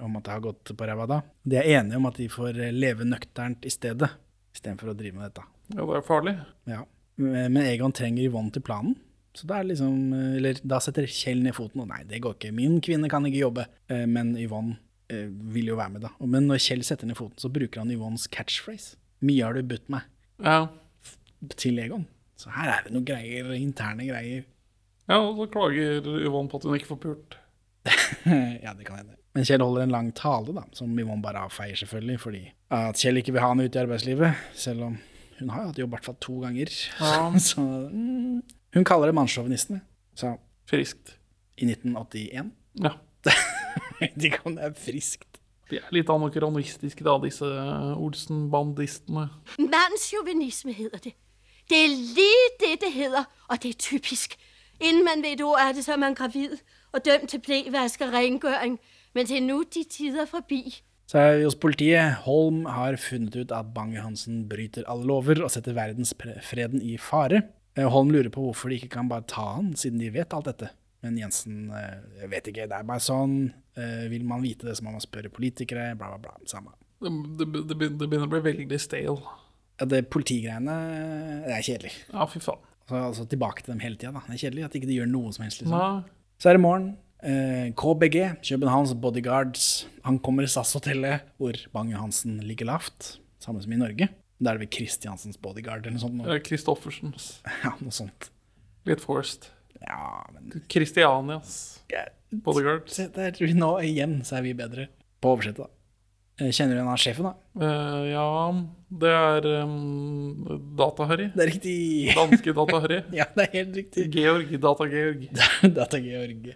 [0.00, 1.18] om at det har gått på ræva da.
[1.44, 4.08] De er enige om at de får eh, leve nøkternt i stedet,
[4.56, 5.44] istedenfor å drive med dette.
[5.74, 6.34] Ja, det er farlig.
[6.70, 6.80] Ja.
[7.20, 8.96] Eh, Men Egon trenger Yvonne til planen.
[9.36, 9.98] Så da, er liksom,
[10.38, 12.54] eller, da setter Kjell ned foten, og nei, det går ikke.
[12.56, 13.66] Min kvinne kan ikke jobbe.
[14.10, 16.10] Men Yvonne vil jo være med, da.
[16.26, 18.96] Men når Kjell setter ned foten, så bruker han Yvonnes catchphrase.
[19.24, 20.02] Mye har du budt meg
[20.44, 20.66] Ja.
[21.56, 22.06] til Egon.
[22.38, 24.44] Så her er det noen greier, interne greier.
[25.08, 27.36] ja, og så klager Yvonne på at hun ikke får pult.
[28.64, 29.14] ja, det kan hende.
[29.34, 33.16] Men Kjell holder en lang tale, da, som Yvonne bare avfeier, selvfølgelig, fordi at Kjell
[33.20, 34.98] ikke vil ha henne ute i arbeidslivet, selv om
[35.38, 36.72] hun har jo hatt jobb i hvert fall to ganger.
[37.00, 37.30] Ja.
[37.48, 38.42] Så mm,
[38.74, 39.80] hun kaller det mannssjåvinistene.
[40.18, 40.36] Så
[40.68, 41.14] Friskt.
[41.56, 42.50] i 1981
[42.84, 42.94] Ja.
[44.00, 45.40] Vet ikke om det er friskt.
[45.68, 47.48] De er litt anokranistiske, da, disse
[48.00, 49.26] Olsen-bandistene.
[49.60, 51.14] Mandschauvinisme hedder det.
[51.68, 54.38] Det er lige det, det hedder, og det er typisk.
[54.80, 56.56] Innen man vet ordet ord er det, så er man gravid
[56.92, 58.78] og dømt til blævask og rengøring.
[59.14, 60.82] Men til nå de tider forbi.
[61.08, 62.20] Så er vi hos politiet.
[62.24, 67.42] Holm har funnet ut at Bange-Hansen bryter alle lover og setter verdensfreden i fare.
[67.76, 70.50] Eh, Holm lurer på hvorfor de ikke kan bare ta han, siden de vet alt
[70.50, 70.68] dette.
[71.08, 73.38] Men Jensen eh, jeg vet ikke, det er bare sånn.
[73.78, 75.94] Eh, Vil man vite det, så må man spørre politikere.
[75.96, 76.36] Bla, bla, bla.
[76.50, 76.76] Samme.
[77.00, 79.16] Det, det, det, begyn- det begynner å bli veldig stale.
[79.78, 80.74] Ja, det politigreiene
[81.46, 81.92] det er kjedelig.
[82.12, 82.60] Ja, fy faen.
[82.88, 84.12] Så, altså tilbake til dem hele tida.
[84.26, 85.60] Det er kjedelig at ikke de gjør noe som helst.
[85.62, 85.76] liksom.
[85.76, 86.32] Nei.
[86.40, 86.88] Så er det morgen.
[87.18, 88.16] Eh, KBG,
[88.46, 89.64] Københavns Bodyguards,
[90.06, 94.08] ankommer SAS-hotellet hvor Bang-Johansen ligger lavt, samme som i Norge.
[94.38, 96.14] Da er det vel Kristiansens Bodyguard eller noe sånt.
[96.20, 96.36] nå.
[96.46, 97.28] Christoffersens.
[97.42, 97.62] Kristoffersens.
[97.66, 98.28] Ja, noe sånt.
[98.86, 99.48] Litt forced.
[99.86, 102.88] Ja, men Kristianias ja, bodyguard.
[102.92, 104.88] se der, nå igjen så er vi bedre.
[105.22, 105.74] På oversettet, da.
[106.38, 107.32] Eh, Kjenner du igjen han sjefen, da?
[107.58, 108.26] Uh, ja,
[109.02, 110.44] det er um,
[110.78, 111.32] Data-Harry.
[111.34, 111.78] Det er riktig!
[112.14, 113.00] Danske Data-Harry.
[113.18, 114.06] Ja, det er helt riktig.
[114.14, 115.26] Georg Data-Georg.
[115.80, 116.52] Data-Georg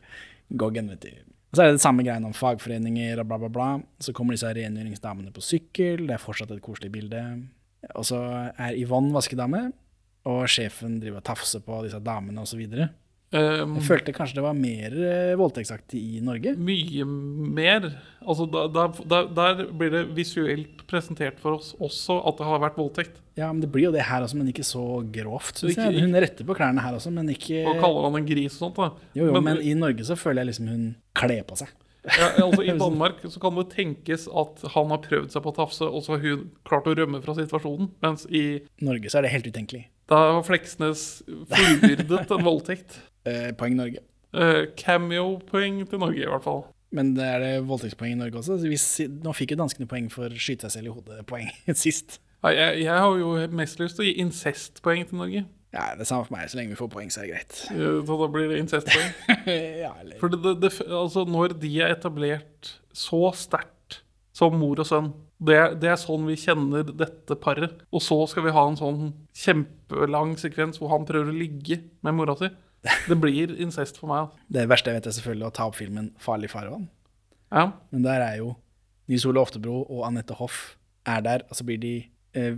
[0.63, 1.33] Goggen, vet du.
[1.53, 3.69] Og så er det det samme greiene om fagforeninger og bla, bla, bla.
[4.01, 7.21] Så kommer disse rengjøringsdamene på sykkel, det er fortsatt et koselig bilde.
[7.99, 8.21] Og så
[8.55, 9.67] er Yvonne vaskedame,
[10.31, 12.63] og sjefen driver og tafser på disse damene osv.
[12.63, 12.89] Jeg
[13.33, 16.53] Um, følte kanskje det var mer eh, voldtektsaktig i Norge.
[16.61, 17.87] mye mer.
[18.21, 22.77] Altså, da, da, der blir det visuelt presentert for oss også at det har vært
[22.77, 23.21] voldtekt.
[23.41, 24.83] Ja, men det blir jo det her også, men ikke så
[25.15, 26.03] grovt, Ikke- jeg.
[26.05, 28.77] Hun retter på klærne her også, men ikke Og kaller han en gris og sånt.
[28.77, 28.91] da.
[29.17, 30.85] Jo, jo, men, Men- i Norge så føler jeg liksom hun
[31.17, 31.69] kler på seg.
[32.05, 35.57] Ja, altså I Danmark så kan det tenkes at han har prøvd seg på å
[35.57, 37.89] tafse, og så har hun klart å rømme fra situasjonen.
[38.03, 39.87] Mens i Norge så er det helt utenkelig.
[40.11, 42.99] da har Fleksnes fullbyrdet en voldtekt.
[43.29, 44.03] Eh, poeng Norge.
[44.33, 46.65] Eh, Cameo-poeng til Norge, i hvert fall.
[46.93, 48.59] Men det er det voldtektspoeng i Norge også.
[48.61, 48.87] Så hvis,
[49.25, 51.49] nå fikk jo danskene poeng for skyte seg selv i hodet poeng
[51.85, 52.19] sist.
[52.43, 55.45] Nei, jeg, jeg har jo mest lyst til å gi incest-poeng til Norge.
[55.73, 56.51] Ja, det er samme for meg.
[56.53, 57.61] Så lenge vi får poeng, så er det greit.
[57.73, 59.13] Ja, Så da blir det incestpoeng.
[59.87, 64.03] ja, eller For det, det, altså når de er etablert så sterkt
[64.37, 67.81] som mor og sønn det, det er sånn vi kjenner dette paret.
[67.91, 69.01] Og så skal vi ha en sånn
[69.35, 72.51] kjempelang sekvens hvor han prøver å ligge med mora si.
[73.09, 74.25] Det blir incest for meg.
[74.27, 74.47] altså.
[74.59, 76.89] Det verste jeg vet, er selvfølgelig å ta opp filmen 'Farlig farvann'.
[77.53, 77.71] Ja.
[77.93, 78.55] Men der er jo
[79.09, 81.95] Nils Ole Oftebro og Anette Hoff er der, og så blir de
[82.35, 82.55] eh,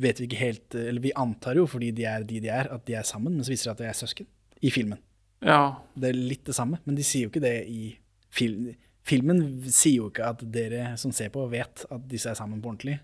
[0.00, 2.86] Vet vi ikke helt Eller vi antar jo, fordi de er de de er, at
[2.86, 4.26] de er sammen, men så viser det at de er søsken
[4.62, 4.98] i filmen.
[5.44, 5.74] ja.
[5.94, 7.98] Det er litt det samme, men de sier jo ikke det i
[8.30, 8.74] film.
[9.04, 12.68] Filmen sier jo ikke at dere som ser på, vet at disse er sammen på
[12.72, 12.98] ordentlig.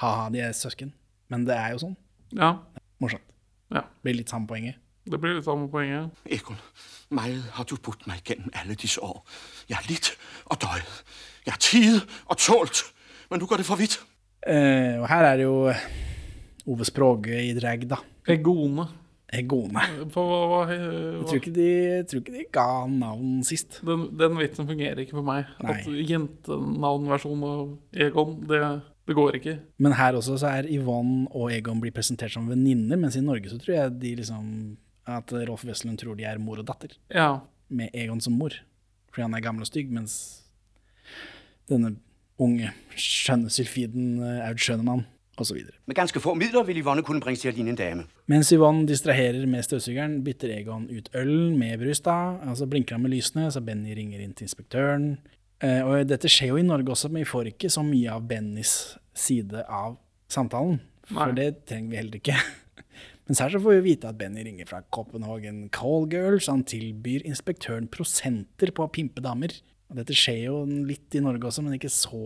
[0.00, 0.92] Ha-ha, de er søsken.
[1.28, 1.96] Men det er jo sånn.
[2.34, 2.58] ja.
[2.98, 3.22] Morsomt.
[3.70, 3.82] Ja.
[4.02, 4.76] Blir litt samme poenget.
[5.02, 6.12] Det blir litt samme poenget.
[6.30, 6.58] Egon,
[7.10, 9.18] meg har du budt meg gennem alle disse år.
[9.68, 10.12] Jeg har litt
[10.46, 10.96] og døyd.
[11.46, 12.84] Jeg har tid og tålt,
[13.30, 13.98] men nå går det for vidt.
[14.46, 15.72] Eh, og her er det jo
[16.70, 17.98] Ove Språge i drag, da.
[18.30, 18.86] Egone.
[19.32, 19.82] Egone.
[20.12, 23.80] For hva, hva, Jeg tror ikke de, jeg tror ikke de ga navn sist.
[23.86, 25.50] den, den vitsen fungerer ikke for meg.
[25.64, 25.74] Nei.
[25.80, 27.62] At jentenavnversjonen av
[28.06, 28.60] Egon, det,
[29.08, 29.56] det går ikke.
[29.82, 33.50] Men her også så er Yvonne og Egon blir presentert som venninner, mens i Norge
[33.50, 34.52] så tror jeg de liksom
[35.06, 37.40] at Rolf Wesselund tror de er mor og datter, Ja.
[37.68, 38.50] med Egon som mor.
[39.12, 40.42] Fordi han er gammel og stygg, mens
[41.68, 41.96] denne
[42.42, 45.04] unge, skjønne sylfiden eh, Aud Schønemann,
[45.40, 45.58] osv.
[45.88, 48.04] Med ganske få midler vil Yvonne kunne bringe til at en dame.
[48.28, 52.40] Mens Yvonne distraherer med støvsugeren, bytter Egon ut øl med Brustad.
[52.46, 55.18] Altså blinker han med lysene, så Benny ringer inn til inspektøren.
[55.62, 58.24] Eh, og dette skjer jo i Norge også, men vi får ikke så mye av
[58.28, 58.74] Bennys
[59.14, 59.96] side av
[60.32, 60.80] samtalen.
[61.10, 61.38] For Nei.
[61.38, 62.36] det trenger vi heller ikke.
[63.32, 66.50] Mens her så får vi vite at Benny ringer fra Copenhagen Callgirls.
[66.52, 69.54] Han tilbyr inspektøren prosenter på å pimpe damer.
[69.88, 72.20] Og dette skjer jo litt i Norge også, men ikke så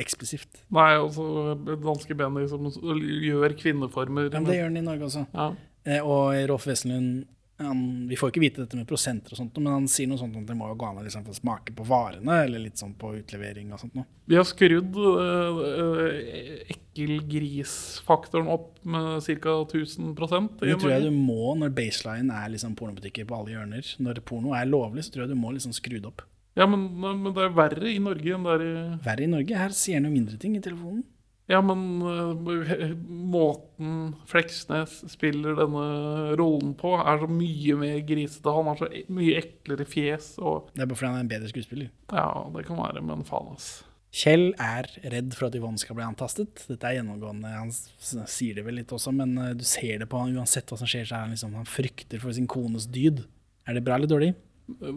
[0.00, 0.62] eksplisitt.
[0.72, 4.32] Nei, altså danske Benny som gjør kvinneformer.
[4.32, 5.26] Men det gjør han i Norge også.
[5.36, 5.50] Ja.
[5.84, 7.26] Eh, og Rolf Wesenlund
[7.60, 10.40] han, Vi får ikke vite dette med prosenter, og sånt, men han sier noe sånt
[10.40, 12.96] at det må jo gå an å liksom få smake på varene, eller litt sånn
[12.96, 14.08] på utlevering og sånt noe.
[14.24, 19.54] Vi har skrudd uh, ekkelgrisfaktoren opp med ca.
[19.62, 23.94] 1000 i Det tror jeg du må når baseline er liksom pornobutikker på alle hjørner.
[23.98, 26.22] Når porno er lovlig, så tror jeg du må liksom skru det opp.
[26.58, 29.56] Ja, men, men det er verre i Norge enn det er i Verre i Norge.
[29.56, 31.04] Her sier han jo mindre ting i telefonen.
[31.50, 38.52] Ja, men eh, måten Fleksnes spiller denne rollen på, er så mye mer grisete.
[38.54, 41.32] Han har så e- mye eklere fjes og Det er bare fordi han er en
[41.32, 41.90] bedre skuespiller.
[42.12, 43.70] Ja, det kan være, men faen, ass.
[44.10, 46.64] Kjell er redd for at Yvonne skal bli antastet.
[46.66, 47.50] Dette er gjennomgående.
[47.54, 50.80] Han sier det vel litt også, men eh, du ser det på han uansett hva
[50.80, 53.22] som skjer, så er han liksom Han frykter for sin kones dyd.
[53.70, 54.32] Er det bra eller dårlig?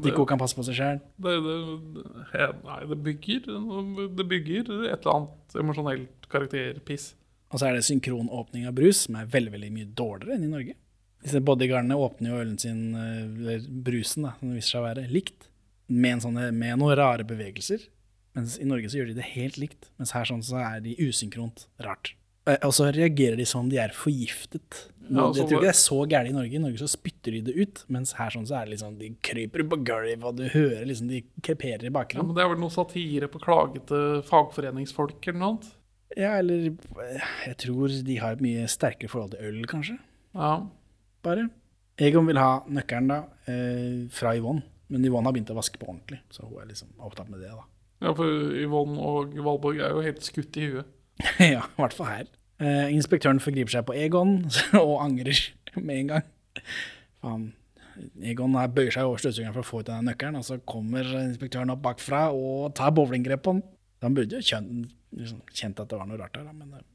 [0.04, 1.00] Dikko kan passe på seg sjøl.
[1.24, 3.48] Nei, det bygger
[4.18, 7.14] Det bygger et eller annet emosjonelt karakterpiss.
[7.54, 10.52] Og så er det synkronåpning av brus, som er veldig veldig mye dårligere enn i
[10.52, 10.78] Norge.
[11.24, 14.88] Disse bodyguardene åpner jo ølen sin, eh, eller brusen, da, som det viser seg å
[14.88, 15.50] være, likt.
[15.88, 17.86] Med, en sånne, med noen rare bevegelser.
[18.36, 19.90] Mens i Norge så gjør de det helt likt.
[20.00, 22.16] Mens her sånn så er de usynkront rart.
[22.48, 24.90] Eh, Og så reagerer de som de er forgiftet.
[25.10, 26.54] Ja, jeg tror ikke det- det er så gærent i Norge.
[26.56, 27.84] I Norge så spytter de det ut.
[27.90, 31.08] Mens her sånn så er det liksom de kryper på gulvet, og du hører liksom
[31.10, 32.16] de kreperer i bakgrunnen.
[32.16, 35.72] Ja, men Det er vel noe satire på klagete fagforeningsfolk eller noe annet?
[36.18, 40.00] Ja, eller eh, jeg tror de har et mye sterkere forhold til øl, kanskje.
[40.36, 40.66] Ja.
[41.24, 41.50] bare.
[41.98, 45.88] Egon vil ha nøkkelen da, eh, fra Yvonne, men Yvonne har begynt å vaske på
[45.88, 47.64] ordentlig, så hun er liksom opptatt med det da.
[48.04, 50.90] Ja, for Yvonne og Valborg er jo helt skutt i huet.
[51.40, 52.32] ja, i hvert fall her.
[52.64, 54.40] Eh, inspektøren forgriper seg på Egon,
[54.86, 55.40] og angrer
[55.80, 56.32] med en gang.
[57.24, 57.52] Faen.
[58.26, 61.74] Egon bøyer seg over støvsugeren for å få ut denne nøkkelen, og så kommer inspektøren
[61.74, 63.62] opp bakfra og tar bowlinggrep på den.
[64.04, 66.88] Han burde jo kjent, liksom, kjent at det var noe rart der, men eh,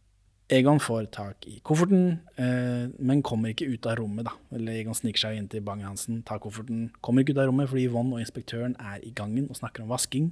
[0.58, 4.24] Egon får tak i kofferten, eh, men kommer ikke ut av rommet.
[4.24, 4.32] da.
[4.56, 7.84] Eller Egon sniker seg inn til Bang-Hansen, tar kofferten, kommer ikke ut av rommet fordi
[7.90, 10.30] Yvonne og inspektøren er i gangen og snakker om vasking.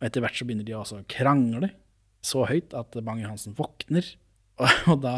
[0.00, 1.68] Og etter hvert så begynner de også å krangle
[2.24, 4.04] så høyt at Bang-Hansen våkner.
[4.90, 5.14] Og, da,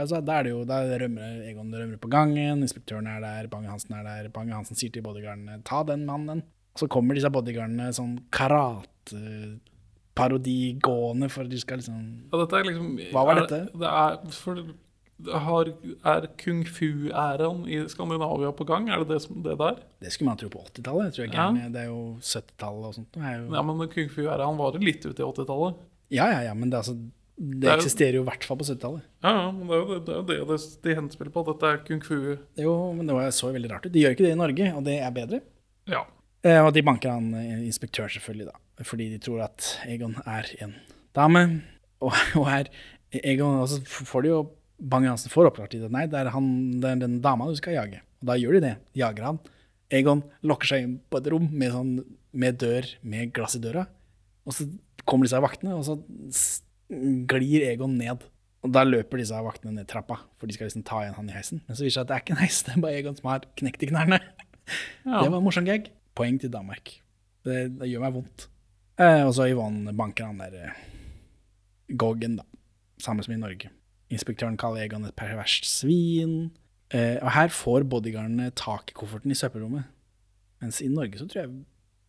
[0.00, 3.94] altså, da er det jo, da rømmer Egon rømmer på gangen, inspektøren er der, Bang-Hansen
[3.96, 4.28] er der.
[4.34, 6.42] Bang-Hansen sier til bodyguardene 'ta den mannen'.
[6.78, 13.22] Så kommer disse bodyguardene sånn karate-parodi gående for de skal liksom Ja, er liksom Hva
[13.26, 13.60] var er, dette?
[13.78, 14.54] Det er, for,
[15.28, 15.68] har,
[16.14, 18.88] er kung fu-æraen i Skandinavia på gang?
[18.90, 19.78] Er det det, som, det der?
[20.00, 21.18] Det skulle man tro på 80-tallet.
[21.32, 21.46] Ja.
[21.70, 23.16] Det er jo 70-tallet og sånt.
[23.20, 25.80] Jo, Ja, men kung fu-æraen varer litt ut i 80-tallet.
[26.10, 26.96] ja, ja, ja, men det, altså,
[27.40, 29.02] det, er eksisterer jo i hvert fall på 70-tallet.
[29.24, 31.40] Ja, ja, men det er jo det, det, det det de henspiller på.
[31.44, 32.16] at Dette er kung fu.
[32.60, 33.92] Jo, men det var- så jo veldig rart ut.
[33.92, 35.40] De gjør ikke det i Norge, og det er bedre.
[35.88, 36.04] Ja.
[36.42, 38.84] Eh, og de banker han eh, inspektør, selvfølgelig, da.
[38.84, 40.74] Fordi de tror at Egon er en
[41.14, 41.62] dame.
[42.00, 42.68] Og, og er
[43.12, 44.38] Egon, og så får de jo
[44.80, 46.46] Bang-Hansen får oppklart at nei, det er, han,
[46.80, 48.00] det er den dama du skal jage.
[48.22, 48.74] Og da gjør de det.
[48.94, 49.40] De jager han.
[49.92, 51.94] Egon lokker seg inn på et rom med, sånn,
[52.32, 53.86] med dør, med glass i døra.
[54.46, 54.66] Og så
[55.08, 55.96] kommer disse vaktene, og så
[57.30, 58.24] glir Egon ned.
[58.60, 61.36] Og da løper disse vaktene ned trappa, for de skal liksom ta igjen han i
[61.36, 61.62] heisen.
[61.66, 63.18] Men så viser det seg at det er ikke en heis, det er bare Egon
[63.18, 64.20] som har knekt i knærne.
[65.02, 65.24] Ja.
[65.24, 65.88] Det var en morsom gag.
[66.14, 66.92] Poeng til Danmark.
[67.42, 68.44] Det, det gjør meg vondt.
[69.00, 70.76] Eh, og så Yvonne banker han der eh,
[71.98, 72.44] Goggen, da.
[73.02, 73.72] Samme som i Norge.
[74.10, 76.50] Inspektøren kaller Egon et perverst svin.
[76.90, 79.84] Eh, og her får bodyguardene tak i kofferten i søppelrommet.
[80.60, 81.52] Mens i Norge så tror jeg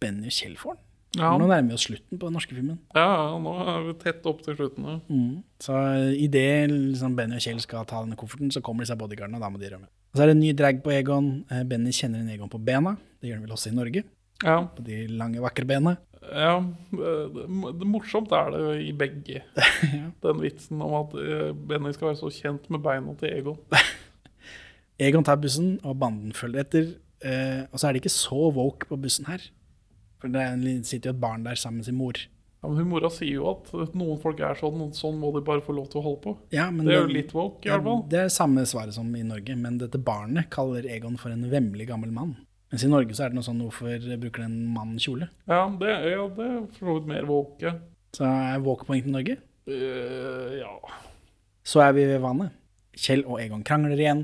[0.02, 0.86] Benny og Kjell får den.
[1.20, 1.34] Ja.
[1.36, 2.78] Nå nærmer vi oss slutten på den norske filmen.
[2.96, 4.86] ja, nå er vi tett opp til slutten.
[4.88, 5.20] ja.
[5.60, 5.76] Så
[6.16, 9.50] idet liksom Benny og Kjell skal ta denne kofferten, så kommer disse bodyguardene, og da
[9.52, 9.90] må de rømme.
[10.12, 11.30] Og så er det en ny drag på Egon.
[11.52, 12.96] Eh, Benny kjenner en Egon på bena.
[13.22, 14.04] Det gjør han vel også i Norge.
[14.42, 15.98] Ja, På de lange, vakre bena.
[16.22, 16.58] Ja
[16.92, 17.14] det,
[17.82, 19.42] det morsomt er det i begge.
[20.24, 23.58] Den vitsen om at eh, Benny skal være så kjent med beina til Egon.
[25.02, 26.92] Egon tar bussen, og banden følger etter.
[27.26, 29.48] Eh, og så er det ikke så woke på bussen her.
[30.22, 32.20] For det er sitter jo et barn der sammen med sin mor.
[32.62, 35.42] Ja, men hun Mora sier jo at noen folk er sånn, og sånn må de
[35.46, 36.34] bare få lov til å holde på.
[36.54, 38.04] Ja, men Det er jo litt woke, i hvert fall.
[38.12, 41.90] Det er samme svaret som i Norge, men dette barnet kaller Egon for en vemmelig
[41.90, 42.36] gammel mann.
[42.72, 45.28] Mens i Norge så er det noe sånn hvorfor bruker den mannen kjole?
[45.50, 47.74] Ja, det, ja, det er for så vidt mer woke.
[48.16, 49.38] Så er woke-poeng til Norge.
[49.68, 50.72] Uh, ja.
[51.68, 52.56] Så er vi ved vannet.
[52.98, 54.24] Kjell og Egon krangler igjen.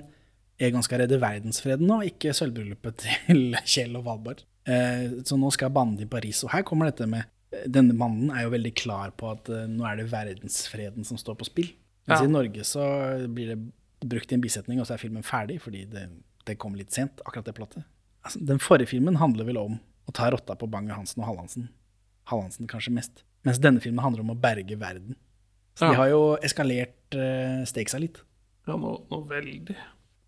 [0.60, 4.42] Egon skal redde verdensfreden nå, ikke sølvbryllupet til Kjell og Valborg.
[4.68, 6.42] Eh, så nå skal bandet i Paris.
[6.44, 7.30] Og her kommer dette med
[7.72, 11.38] Denne mannen er jo veldig klar på at eh, nå er det verdensfreden som står
[11.40, 11.70] på spill.
[12.08, 12.26] Mens Ja.
[12.28, 12.84] i Norge så
[13.32, 13.60] blir det
[14.04, 16.04] brukt i en bisetning, og så er filmen ferdig, fordi det,
[16.46, 17.86] det kom litt sent, akkurat det plottet.
[18.28, 21.70] Altså, den forrige filmen handler vel om å ta rotta på Bang-Hansen og Hallandsen.
[22.32, 23.24] Hallandsen kanskje mest.
[23.48, 25.16] Mens denne filmen handler om å berge verden.
[25.78, 25.92] Så Ja.
[25.94, 28.20] de har jo eskalert uh, stakesa litt.
[28.68, 29.76] ja, nå, nå veldig.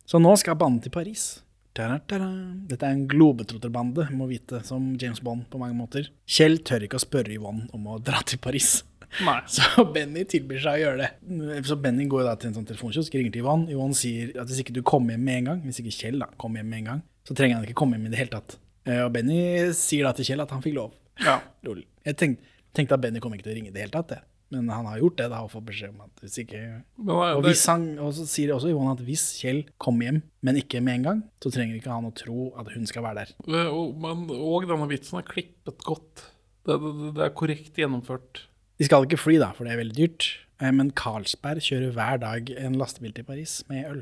[0.07, 1.41] Så nå skal banden til Paris.
[1.77, 2.27] Ta-da-ta-da.
[2.69, 6.07] Dette er en globetrotterbande, må vite, som James Bond på mange måter.
[6.27, 8.83] Kjell tør ikke å spørre Yvonne om å dra til Paris.
[9.25, 9.39] Nei.
[9.55, 11.62] Så Benny tilbyr seg å gjøre det.
[11.65, 13.69] Så Benny går da til en sånn telefonkiosk, ringer til Yvonne.
[13.73, 16.29] Yvonne sier at hvis ikke du kommer hjem med en gang, hvis ikke Kjell da
[16.41, 18.58] kommer hjem med en gang, så trenger han ikke komme hjem i det hele tatt.
[18.88, 19.39] Eh, Og Benny
[19.77, 20.95] sier da til Kjell at han fikk lov.
[21.21, 21.39] Ja.
[21.67, 21.84] Lol.
[22.08, 22.43] Jeg tenkte,
[22.77, 24.21] tenkte at Benny kom ikke til å ringe i det hele tatt, det.
[24.49, 26.60] Men han har gjort det da, og fått beskjed om at hvis ikke
[27.05, 30.82] og, hvis han, og så sier også Johan at hvis Kjell kommer hjem, men ikke
[30.82, 33.67] med en gang, så trenger ikke han å tro at hun skal være der.
[33.69, 36.23] Og, men, og denne vitsen er klippet godt.
[36.65, 38.47] Det, det, det er korrekt gjennomført.
[38.82, 40.32] De skal ikke fly, da, for det er veldig dyrt.
[40.63, 44.01] Eh, Men Carlsberg kjører hver dag en lastebil til Paris med øl.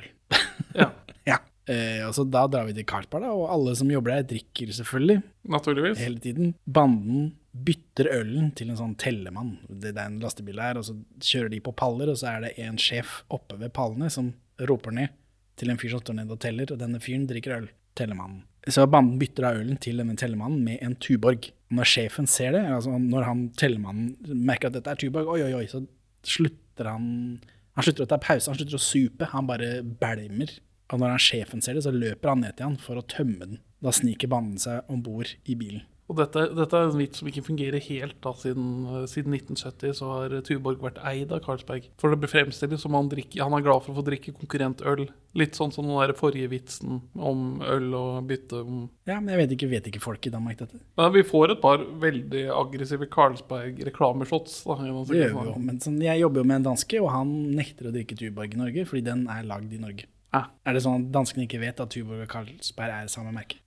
[0.79, 0.93] Ja,
[1.27, 1.41] Ja.
[1.67, 4.71] Eh, og så Da drar vi til Carlsberg, da, og alle som jobber der, drikker
[4.71, 5.99] selvfølgelig naturligvis.
[5.99, 6.53] hele tiden.
[6.65, 9.57] Banden bytter ølen til en sånn tellemann.
[9.67, 12.53] Det er en lastebil der, og så kjører de på paller, og så er det
[12.61, 15.09] en sjef oppe ved pallene som roper ned
[15.57, 17.67] til en fyr som står ned og teller, og denne fyren drikker øl.
[17.97, 18.43] Tellemannen.
[18.69, 21.47] Så banden bytter da ølen til denne tellemannen med en Tuborg.
[21.73, 24.11] Når sjefen ser det, altså når han tellemannen
[24.45, 25.81] merker at dette er Tuborg, oi, oi, oi, så
[26.23, 27.39] slutter han
[27.77, 30.49] Han slutter å ta pause, han slutter å supe, han bare bælmer.
[30.91, 33.43] Og når han sjefen ser det, så løper han ned til han for å tømme
[33.43, 33.61] den.
[33.83, 35.85] Da sniker banden seg om bord i bilen.
[36.07, 38.15] Og dette, dette er en vits som ikke fungerer helt.
[38.23, 41.89] da, Siden, eh, siden 1970 så har Tuborg vært eid av Carlsberg.
[41.99, 45.09] For det fremstilles som han, drikker, han er glad for å få drikke konkurrentøl.
[45.35, 49.43] Litt sånn som den der forrige vitsen om øl og bytte om Ja, men jeg
[49.43, 50.79] vet ikke, vet ikke folk i Danmark dette.
[50.95, 54.63] Men Vi får et par veldig aggressive Carlsberg-reklameshots.
[54.63, 55.57] Det gjør vi jo.
[55.59, 58.63] Men sånn, jeg jobber jo med en danske, og han nekter å drikke Tuborg i
[58.63, 60.07] Norge, fordi den er lagd i Norge.
[60.37, 60.43] Ja.
[60.67, 63.59] Er det sånn at danskene ikke vet at Tuborg og Carlsberg er samme merke?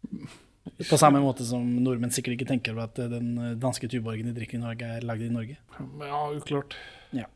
[0.87, 4.59] På samme måte som nordmenn sikkert ikke tenker over at den danske Tuborgen de drikker
[4.59, 5.57] i Norge, er lagd i Norge.
[6.05, 6.77] Ja, uklart.
[7.17, 7.27] Ja.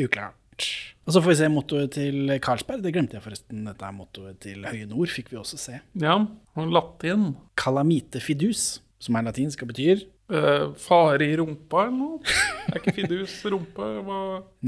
[0.00, 0.36] Uklart.
[1.08, 2.84] Og så får vi se mottoet til Carlsberg.
[2.84, 3.64] Det glemte jeg forresten.
[3.66, 5.80] Dette er mottoet til Høye Nord, fikk vi også se.
[5.98, 6.18] Ja,
[6.54, 7.30] og latin.
[7.58, 12.34] Calamite fidus, som er latinsk og betyr Eh, fare i rumpa eller noe?
[12.70, 13.86] Er ikke fidus rumpe?
[14.06, 14.18] Hva?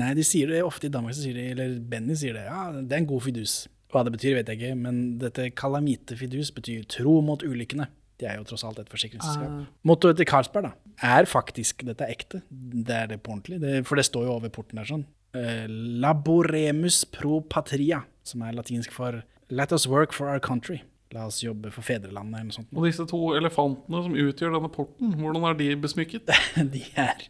[0.00, 2.48] Nei, de sier det ofte i Danmark, så sier de, eller Benny sier det.
[2.48, 3.60] Ja, det er en god fidus.
[3.92, 7.88] Hva det betyr, vet jeg ikke, men dette calamite fidus betyr tro mot ulykkene.
[8.22, 9.66] Det er jo tross alt et forsikringsselskap.
[9.88, 12.42] Mottoet til Carlsberg da, er faktisk Dette er ekte.
[12.48, 13.58] Det er det på ordentlig.
[13.62, 15.04] Det, for det står jo over porten der sånn.
[15.32, 15.66] Uh,
[16.04, 20.80] laboremus pro patria, som er latinsk for Let us work for our country.
[21.12, 22.70] La oss jobbe for fedrelandet, eller noe sånt.
[22.72, 26.32] Og disse to elefantene som utgjør denne porten, hvordan er de besmykket?
[26.72, 27.26] De er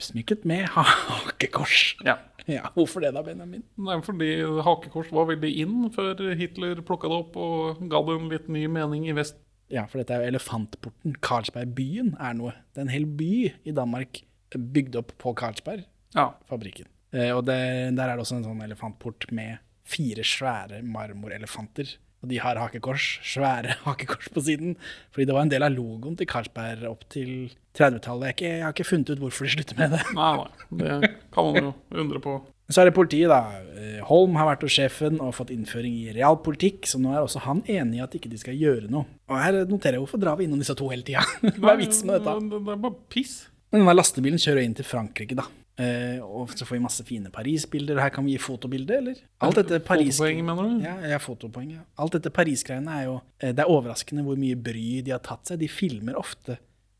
[0.00, 1.92] besmykket med hakekors.
[2.06, 2.16] Ja.
[2.50, 3.64] Ja, hvorfor det da, Benjamin?
[3.80, 4.30] Nei, fordi
[4.66, 8.66] hakekors var veldig inn før Hitler plukka det opp og ga det en litt ny
[8.72, 9.38] mening i vest.
[9.72, 11.16] Ja, for dette er jo elefantporten.
[11.24, 12.52] Karlsbergbyen er noe.
[12.74, 13.32] Det er en hel by
[13.64, 14.20] i Danmark
[14.52, 16.88] bygd opp på Carlsberg-fabrikken.
[17.12, 17.28] Ja.
[17.28, 17.58] Eh, og det,
[17.96, 21.96] der er det også en sånn elefantport med fire svære marmorelefanter.
[22.22, 24.76] Og de har hakekors, svære hakekors på siden.
[25.14, 28.32] Fordi det var en del av logoen til Carlsberg opp til 30-tallet.
[28.32, 30.02] Jeg, jeg har ikke funnet ut hvorfor de slutter med det.
[30.18, 32.38] Nei, nei, det kan man jo undre på.
[32.72, 33.60] Så er det politiet, da.
[33.76, 37.42] Eh, Holm har vært hos sjefen og fått innføring i realpolitikk, så nå er også
[37.44, 39.04] han enig i at ikke de skal gjøre noe.
[39.28, 41.24] Og her noterer jeg hvorfor drar vi innom disse to hele tida?
[41.60, 42.36] Hva er vitsen med dette?
[42.38, 43.34] Det, det er bare piss.
[43.72, 45.48] Men denne lastebilen kjører inn til Frankrike, da.
[45.80, 48.00] Eh, og så får vi masse fine Paris-bilder.
[48.02, 49.20] Her kan vi gi fotobilde, eller?
[49.44, 50.18] Alt dette Paris...
[50.18, 50.84] Fotopoeng, mener du?
[50.84, 51.70] Ja, ja, fotopoeng.
[51.78, 51.84] Ja.
[52.02, 55.48] Alt dette Paris-greiene er jo eh, Det er overraskende hvor mye bry de har tatt
[55.48, 55.62] seg.
[55.62, 56.58] De filmer ofte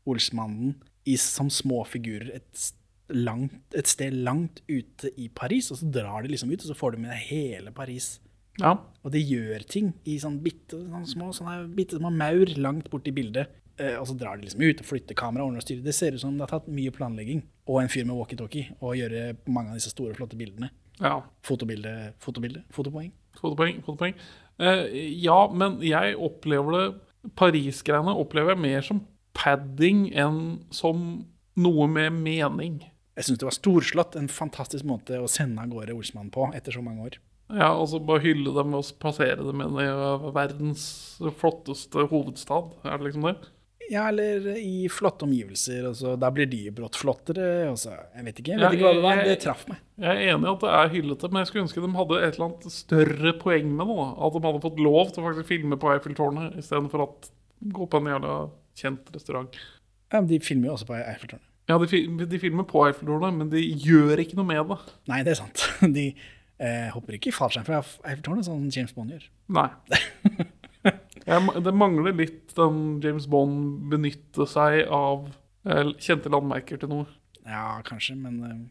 [0.09, 2.65] Olsmannen i, som små figurer et,
[3.13, 6.77] langt, et sted langt ute i Paris, og så drar de liksom ut, og så
[6.77, 8.15] får de med hele Paris.
[8.61, 8.75] Ja.
[9.01, 13.13] Og de gjør ting i sånn bitte sånn små, sånne bitte små maur langt borti
[13.15, 13.53] bildet.
[13.81, 15.83] Eh, og så drar de liksom ut og flytter kamera ordner og styrer.
[15.85, 18.93] Det ser ut som det har tatt mye planlegging og en fyr med walkietalkie å
[18.97, 20.69] gjøre mange av disse store, flotte bildene.
[21.01, 21.21] ja.
[21.43, 23.11] Fotobilde, fotobilde, fotopoeng.
[23.39, 23.81] Fotopoeng.
[23.85, 24.13] fotopoeng.
[24.61, 24.85] Eh,
[25.23, 26.85] ja, men jeg opplever det
[27.39, 28.99] Paris-greiene opplever jeg mer som
[29.33, 30.41] padding enn
[30.75, 31.23] som
[31.55, 32.81] noe med mening.
[33.15, 34.17] Jeg syns det var storslått.
[34.19, 37.17] En fantastisk måte å sende av gårde Olsmann på etter så mange år.
[37.53, 39.87] Ja, altså bare hylle dem og passere dem inn i
[40.33, 40.85] verdens
[41.39, 42.71] flotteste hovedstad.
[42.83, 43.35] Er det liksom det?
[43.91, 45.87] Ja, eller i flotte omgivelser.
[45.89, 47.47] Og så, da blir de brått flottere.
[47.71, 49.21] Og så, jeg vet ikke, jeg vet ikke hva det var.
[49.27, 49.83] Det traff meg.
[50.03, 52.37] Jeg er enig i at det er hyllete, men jeg skulle ønske de hadde et
[52.37, 53.97] eller annet større poeng med det.
[54.01, 54.09] da.
[54.27, 57.09] At de hadde fått lov til å faktisk filme på Eiffeltårnet istedenfor å
[57.73, 58.37] gå på en jævla
[58.79, 59.59] kjent restaurant.
[60.13, 61.49] Ja, men de filmer jo også på Eiffeltårnet.
[61.71, 64.79] Ja, de, de filmer på Eiffeltårnet, men de gjør ikke noe med det.
[65.11, 65.63] Nei, det er sant.
[65.97, 69.29] De eh, hopper ikke i fallskjerm fra Eiffeltårnet, sånn James Bond gjør.
[69.55, 69.69] Nei.
[71.27, 75.29] Jeg, det mangler litt den James Bond benytte seg av
[75.67, 77.07] eh, kjente landmerker til noe.
[77.47, 78.63] Ja, kanskje, men eh,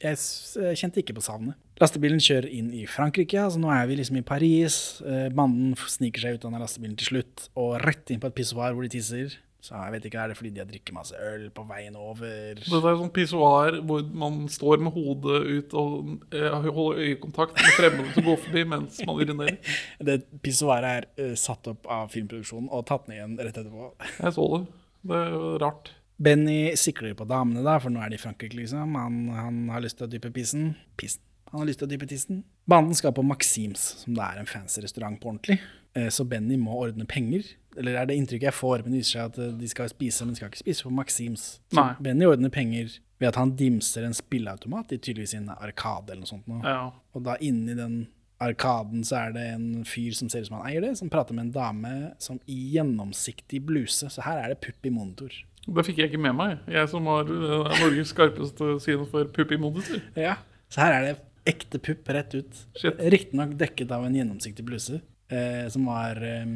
[0.00, 0.16] jeg
[0.62, 1.58] eh, kjente ikke på savnet.
[1.80, 4.74] Lastebilen kjører inn i Frankrike, altså nå er vi liksom i Paris.
[5.04, 8.74] Eh, Banden sniker seg ut av lastebilen til slutt, og rett inn på et pissoar
[8.74, 9.38] hvor de tisser.
[9.60, 12.56] Så jeg vet ikke, er det fordi de har drikket masse øl på veien over?
[12.56, 17.76] Det er sånn pissoar hvor man står med hodet ut og eh, holder øyekontakt med
[17.76, 19.76] fremmede som går forbi mens man urinerer.
[20.10, 23.90] Det pissoaret er uh, satt opp av filmproduksjonen og tatt ned igjen rett etterpå.
[24.24, 24.62] Jeg så det.
[25.10, 25.92] Det er rart.
[26.20, 28.96] Benny sikler på damene, da, for nå er de i Frankrike, liksom.
[28.96, 30.74] Han, han har lyst til å dyppe pissen.
[31.00, 31.24] Pissen.
[31.50, 32.42] Han har lyst til å dyppe tissen.
[32.68, 35.56] Banden skal på Maxims, som det er en fancy restaurant på ordentlig.
[35.94, 37.44] Eh, Så Benny må ordne penger.
[37.78, 40.24] Eller er det inntrykket jeg får, men det viser seg at eh, de skal spise,
[40.26, 41.44] men de skal ikke spise på Maxims.
[41.70, 41.92] Så Nei.
[42.02, 46.30] Benny ordner penger ved at han dimser en spilleautomat i tydeligvis en arkade eller noe
[46.30, 46.46] sånt.
[46.50, 46.62] Nå.
[46.64, 46.90] Ja.
[47.14, 48.00] Og da inni den
[48.40, 51.36] arkaden så er det en fyr som ser ut som han eier det, som prater
[51.36, 54.08] med en dame som i gjennomsiktig bluse.
[54.08, 55.34] Så her er det pupp i monitor.
[55.68, 56.62] Det fikk jeg ikke med meg.
[56.72, 60.00] Jeg som har eh, Norges skarpeste syn for pupp i monitor.
[60.16, 60.38] Ja.
[60.72, 61.16] Så her er det
[61.50, 62.64] ekte pupp rett ut.
[62.82, 65.02] Riktignok dekket av en gjennomsiktig bluse.
[65.30, 66.46] Eh, som var eh,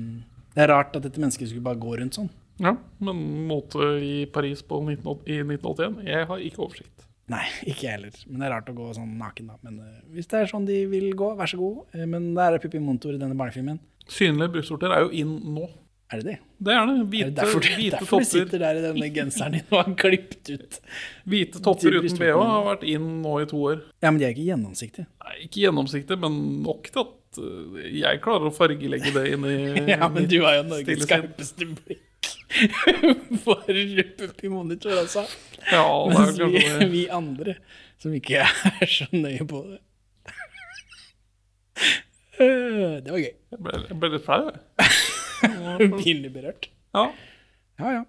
[0.55, 2.31] Det er rart at dette mennesket skulle bare gå rundt sånn.
[2.63, 7.07] Ja, men måte i Paris på 19, i 1981 Jeg har ikke oversikt.
[7.33, 8.19] Nei, ikke jeg heller.
[8.29, 9.57] Men det er rart å gå sånn naken, da.
[9.65, 11.81] Men eh, hvis det er sånn de vil gå, vær så god.
[11.95, 13.81] Eh, men det er Pippi Montor i denne barnefilmen.
[14.11, 15.71] Synlige brystvorter er jo inn nå.
[16.13, 16.35] Er det det?
[16.61, 16.95] Det er det.
[16.95, 19.95] Er Hvite, det derfor, hvite derfor du sitter der i denne genseren din og har
[19.99, 20.81] klippet ut?
[21.33, 23.81] hvite topper uten bh har vært inn nå i to år.
[24.05, 25.09] Ja, men de er ikke gjennomsiktige.
[25.25, 29.57] Nei, ikke gjennomsiktig, men nok til at øh, jeg klarer å fargelegge det inn i
[29.95, 32.03] Ja, men du har jo Norges skarpeste blikk
[33.45, 35.25] for puppy monitor, altså.
[35.73, 37.57] Ja, det er Mens vi, vi andre
[38.01, 39.81] som ikke er så nøye på det.
[42.39, 43.31] Eh, Det var gøy.
[43.55, 45.93] Jeg ble, jeg ble litt flau, jeg.
[45.99, 46.69] Pinlig berørt.
[46.95, 47.05] Ja.
[47.81, 48.03] Ja, ja.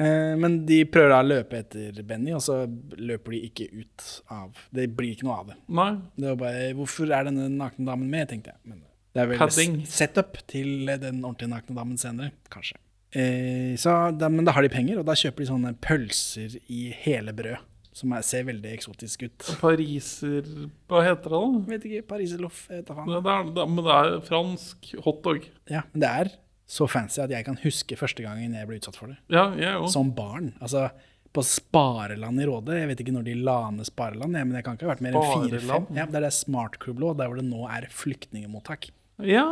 [0.00, 2.62] Eh, men de prøver da å løpe etter Benny, og så
[2.96, 5.56] løper de ikke ut av Det blir ikke noe av det.
[5.68, 5.90] Nei.
[6.16, 8.60] Det var bare Hvorfor er denne nakne damen med, tenkte jeg.
[8.64, 8.80] Men
[9.14, 9.80] det er vel Padding.
[9.84, 12.78] s- setup til den ordentlige nakne damen senere, kanskje.
[13.12, 16.94] Eh, så da, men da har de penger, og da kjøper de sånne pølser i
[17.04, 17.58] hele brød.
[17.92, 19.38] Som er, ser veldig eksotisk ut.
[19.60, 20.46] Pariser
[20.88, 21.64] Hva heter det, da?
[21.72, 25.42] Vet ikke, Pariserloff, er, men det er fransk hotdog.
[25.68, 26.30] Ja, men det er
[26.70, 29.18] så fancy at jeg kan huske første gangen jeg ble utsatt for det.
[29.32, 29.94] Ja, jeg også.
[29.96, 30.52] Som barn.
[30.62, 30.88] Altså
[31.34, 32.76] på Spareland i Råde.
[32.78, 35.18] Jeg vet ikke når de la ned Spareland, men jeg kan ikke ha vært mer
[35.18, 35.90] enn fire-fem.
[35.94, 38.90] Ja, det er det Smart Club lå, der hvor det nå er flyktningemottak.
[39.26, 39.46] Ja.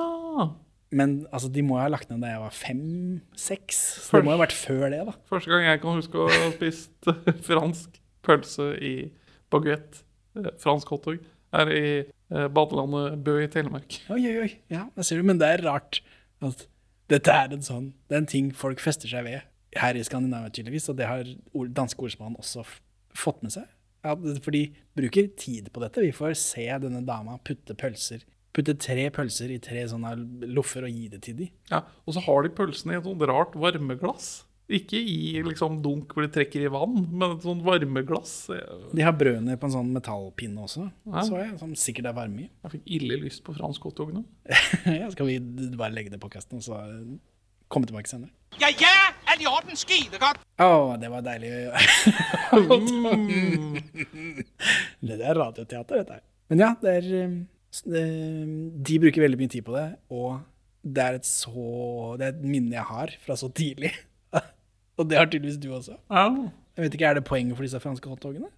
[0.90, 3.80] Men altså, de må jo ha lagt ned da jeg var fem-seks.
[4.08, 5.14] Så det må jo ha vært før det, da.
[5.30, 7.10] Første gang jeg kan huske å ha spist
[7.48, 8.94] fransk pølse i
[9.52, 10.02] baguette,
[10.38, 11.22] eh, fransk hotdog,
[11.58, 14.00] er i eh, badelandet Bø i Telemark.
[14.12, 14.50] Oi, oi, oi.
[14.72, 15.28] Ja, det ser du.
[15.30, 16.02] Men det er rart
[16.44, 16.66] at
[17.08, 19.46] dette er en sånn Det er en ting folk fester seg ved
[19.78, 20.88] her i Skandinavia, tydeligvis.
[20.92, 21.28] Og det har
[21.76, 22.64] danske ordsmann også
[23.16, 23.68] fått med seg.
[24.06, 26.04] Ja, for de bruker tid på dette.
[26.04, 28.24] Vi får se denne dama putte pølser
[28.56, 30.14] Putte tre pølser i tre sånne
[30.50, 31.48] loffer og gi det til de.
[31.70, 34.30] Ja, og så har de pølsene i et sånt rart varmeglass.
[34.68, 38.34] Ikke i liksom dunk hvor de trekker i vann, men et sånt varmeglass.
[38.92, 41.22] De har brødene på en sånn metallpinne også, Ja.
[41.24, 42.50] så jeg, som sikkert er varme i.
[42.66, 44.26] jeg fikk ille lyst på fransk hotdog nå.
[44.92, 45.38] ja, skal vi
[45.72, 47.16] bare legge det på kasten og så eh,
[47.72, 48.28] komme tilbake senere?
[48.60, 48.92] Ja, ja,
[49.28, 49.76] er det i orden?
[50.58, 51.48] Å, det var deilig.
[55.08, 56.22] det er radioteater, dette her.
[56.52, 57.46] Men ja, det er det-
[58.88, 60.40] De bruker veldig mye tid på det, og
[60.84, 63.92] det er et så Det er et minne jeg har fra så tidlig.
[64.98, 65.98] Og det har tydeligvis du også.
[66.10, 66.28] Ja.
[66.78, 68.50] Jeg vet ikke, Er det poenget for disse franske hotdogene?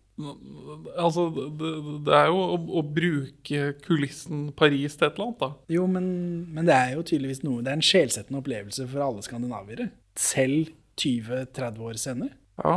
[1.00, 1.70] Altså, det,
[2.04, 5.48] det er jo å, å bruke kulissen Paris til et eller annet, da.
[5.72, 6.10] Jo, men,
[6.52, 9.88] men det er jo tydeligvis noe Det er en sjelsettende opplevelse for alle skandinaviere.
[10.20, 12.36] Selv 20-30 år senere.
[12.60, 12.76] Ja.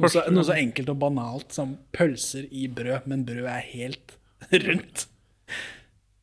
[0.00, 4.16] Noe så, noe så enkelt og banalt som pølser i brød, men brød er helt
[4.64, 5.06] rundt.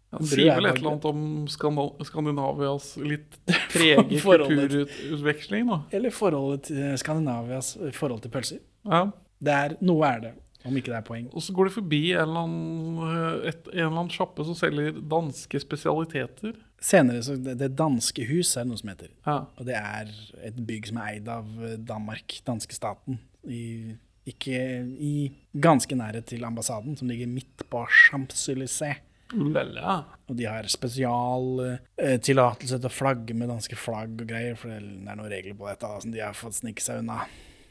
[0.10, 3.38] Han sier er vel et eller annet om Skandinavias litt
[3.74, 5.82] trege kulturutveksling, da.
[5.94, 8.64] Eller forholdet til Skandinavias forhold til pølser.
[8.90, 9.10] Ja.
[9.46, 10.32] Er, noe er det,
[10.66, 11.28] om ikke det er poeng.
[11.30, 14.58] Og så går de forbi en eller annen, eh, et, en eller annen sjappe som
[14.58, 16.58] selger danske spesialiteter.
[16.82, 19.12] Senere, så det, det danske hus er det noe som heter.
[19.28, 19.40] Ja.
[19.60, 20.14] Og det er
[20.50, 23.22] et bygg som er eid av eh, Danmark, danske staten.
[23.46, 23.94] I,
[24.30, 24.58] ikke
[25.00, 25.14] i
[25.54, 29.06] ganske nærhet til ambassaden, som ligger midt på Champs-Élysées.
[29.34, 30.00] Lella.
[30.30, 34.80] Og de har spesialtillatelse eh, til å flagge med danske flagg og greier, for det
[34.82, 37.22] er noen regler på dette som de har fått snike seg unna.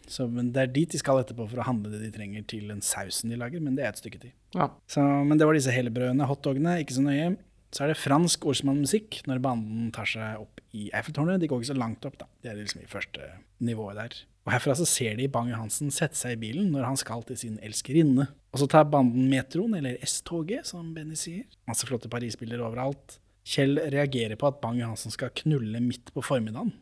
[0.08, 2.70] Så, men Det er dit de skal etterpå for å handle det de trenger til
[2.72, 4.32] den sausen de lager, men det er et stykke tid.
[4.56, 4.70] Ja.
[4.88, 7.34] Så, men det var disse helbrødene, hotdogene, ikke så nøye.
[7.74, 11.42] Så er det fransk ordsmannmusikk når banden tar seg opp i Eiffeltårnet.
[11.42, 12.30] De går ikke så langt opp, da.
[12.40, 14.16] Det er liksom i første nivået der.
[14.48, 17.58] Og herfra så ser de Bang-Johansen sette seg i bilen når han skal til sin
[17.64, 18.30] elskerinne.
[18.58, 21.44] Og så tar banden metroen, eller S-toget, som Benny sier.
[21.70, 23.20] Masse flotte Paris-bilder overalt.
[23.46, 26.72] Kjell reagerer på at Bang-Johansen skal knulle midt på formiddagen.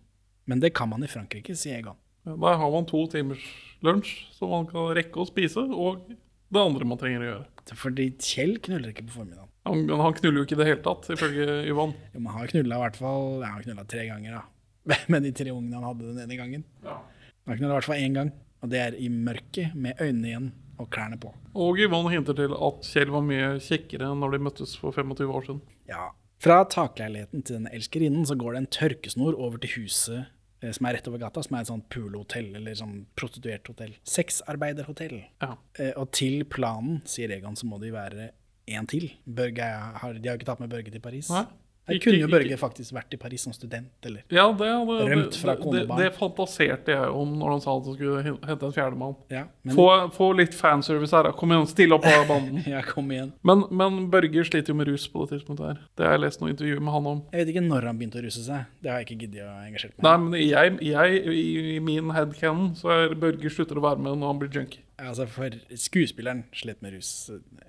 [0.49, 1.99] Men det kan man i Frankrike, sier Egon.
[2.24, 3.45] Der har man to timers
[3.85, 7.47] lunsj som man kan rekke å spise, og det andre man trenger å gjøre.
[7.77, 9.53] Fordi Kjell knuller ikke på formiddagen.
[9.68, 12.09] Han, han knuller jo ikke i det hele tatt, ifølge Yvonne.
[12.16, 15.01] Jo, men han har knulla i hvert fall ja, Han har knulla tre ganger, da.
[15.12, 16.68] Med de tre ungene han hadde den ene gangen.
[16.89, 18.33] Han har knulla i hvert fall én gang,
[18.64, 21.33] og det er i mørket, med øynene igjen og klærne på.
[21.55, 25.27] Og Yvonne hinter til at Kjell var mye kjekkere enn når de møttes for 25
[25.33, 25.61] år siden.
[25.91, 26.11] Ja.
[26.43, 30.27] Fra takleiligheten til denne elskerinnen så går det en tørkesnor over til huset
[30.61, 33.95] eh, som er rett over gata, som er et sånt poolhotell, eller sånn prostituerthotell.
[34.16, 35.20] Sexarbeiderhotell.
[35.43, 35.55] Ja.
[35.81, 38.31] Eh, og til planen, sier Egon, så må de være
[38.66, 39.09] en til.
[39.24, 39.70] Børge
[40.03, 41.31] har, de har ikke tatt med Børge til Paris.
[41.33, 41.47] Nei,
[41.87, 45.37] Her kunne jo Børge faktisk vært i Paris som student, eller Ja, det, det, Rømt
[45.39, 46.01] fra konebarn.
[46.01, 49.14] det, det fantaserte jeg om når han sa at han skulle hente en fjerdemann.
[49.30, 49.45] Ja,
[49.76, 51.32] Få, få litt fanservice her, da.
[51.39, 52.62] Kom igjen, still opp av banden.
[52.66, 53.30] Ja, kom igjen.
[53.47, 55.82] Men, men Børge sliter jo med rus på det tidspunktet her.
[55.99, 57.20] Det har jeg lest noen intervjuer med han om.
[57.30, 58.66] Jeg vet ikke når han begynte å russe seg.
[58.82, 62.11] Det har jeg ikke giddet å engasjere meg Nei, men jeg, jeg i, i min
[62.16, 64.82] headcanon så er Børge slutter å være med når han blir junkie.
[64.99, 67.12] Altså, for skuespilleren slet med rus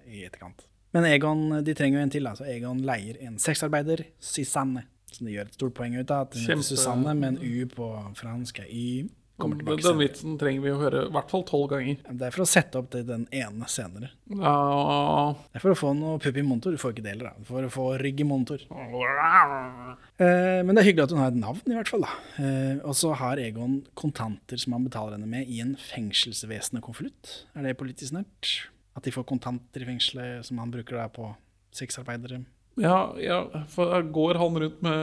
[0.07, 0.65] i etterkant.
[0.93, 2.45] Men Egon, de trenger jo en til, Altså.
[2.47, 4.85] Egon leier en sexarbeider, Susanne.
[5.11, 6.27] Som de gjør et stort poeng ut av.
[6.27, 8.59] At Kjempe- Susanne med en U på fransk.
[8.59, 9.09] er Y.
[9.37, 11.97] Kommer tilbake den vitsen trenger vi å høre i hvert fall tolv ganger.
[12.09, 14.09] Det er for å sette opp til den ene senere.
[14.33, 15.35] Ja.
[15.53, 16.71] Det er for å få noe pupp i montor.
[16.73, 17.45] Du får ikke deler, da.
[17.45, 18.57] For å få rygg i montor.
[20.17, 22.01] Eh, men det er hyggelig at hun har et navn, i hvert fall.
[22.01, 22.15] da.
[22.41, 27.43] Eh, og så har Egon kontanter som han betaler henne med i en fengselsvesenkonvolutt.
[27.55, 28.49] Er det politisk nært?
[28.97, 31.29] At de får kontanter i fengselet som han bruker der på
[31.75, 32.41] sexarbeidere?
[32.77, 33.39] Ja, ja,
[33.73, 34.97] for går han rundt med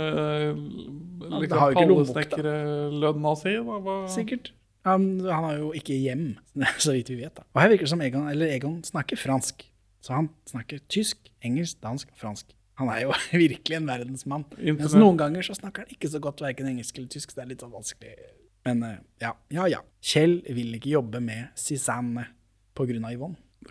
[1.25, 3.55] det liksom pallesnekkerlønna si?
[3.59, 3.79] Da?
[3.87, 3.97] Hva?
[4.11, 4.53] Sikkert.
[4.87, 6.35] Han, han har jo ikke hjem,
[6.85, 7.35] så vidt vi vet.
[7.39, 7.47] da.
[7.55, 9.65] Og her virker det som Egon, eller Egon snakker fransk.
[10.05, 12.53] Så han snakker tysk, engelsk, dansk og fransk.
[12.79, 13.15] Han er jo
[13.45, 14.45] virkelig en verdensmann.
[14.59, 17.33] Mens noen ganger så snakker han ikke så godt verken engelsk eller tysk.
[17.33, 18.15] så Det er litt sånn vanskelig.
[18.69, 19.81] Men eh, ja, ja, ja.
[20.05, 22.29] Kjell vil ikke jobbe med Susanne
[22.77, 23.07] på grunn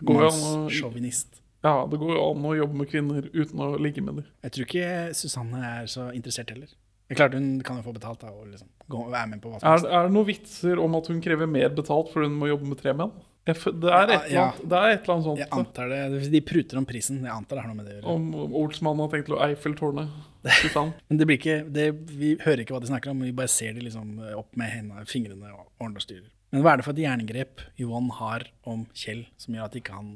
[0.01, 1.39] av går Mannssjåvinist.
[1.63, 4.25] Ja, det går an å jobbe med kvinner uten å ligge med dem.
[4.43, 6.71] Jeg tror ikke Susanne er så interessert heller.
[7.07, 9.51] Det er klart Hun kan jo få betalt da, og liksom gå, være med på
[9.51, 9.85] hva som Er, helst.
[9.91, 12.79] er det noen vitser om at hun krever mer betalt fordi hun må jobbe med
[12.79, 13.11] tre menn?
[13.45, 16.31] Jeg Det er et eller Ja, annet, det er et eller annet Jeg antar det.
[16.31, 17.17] De pruter om prisen.
[17.27, 18.13] Jeg antar det har noe med det å gjøre.
[18.15, 20.09] Om Olsmannen har tenkt å Eiffeltårnet.
[21.09, 23.75] Men det blir ikke, det, vi hører ikke hva de snakker om, vi bare ser
[23.75, 26.29] de liksom opp med hendene, fingrene og ordner og styrer.
[26.53, 29.95] Men hva er det for et jerngrep Yvonne har om Kjell som gjør at ikke
[29.97, 30.11] han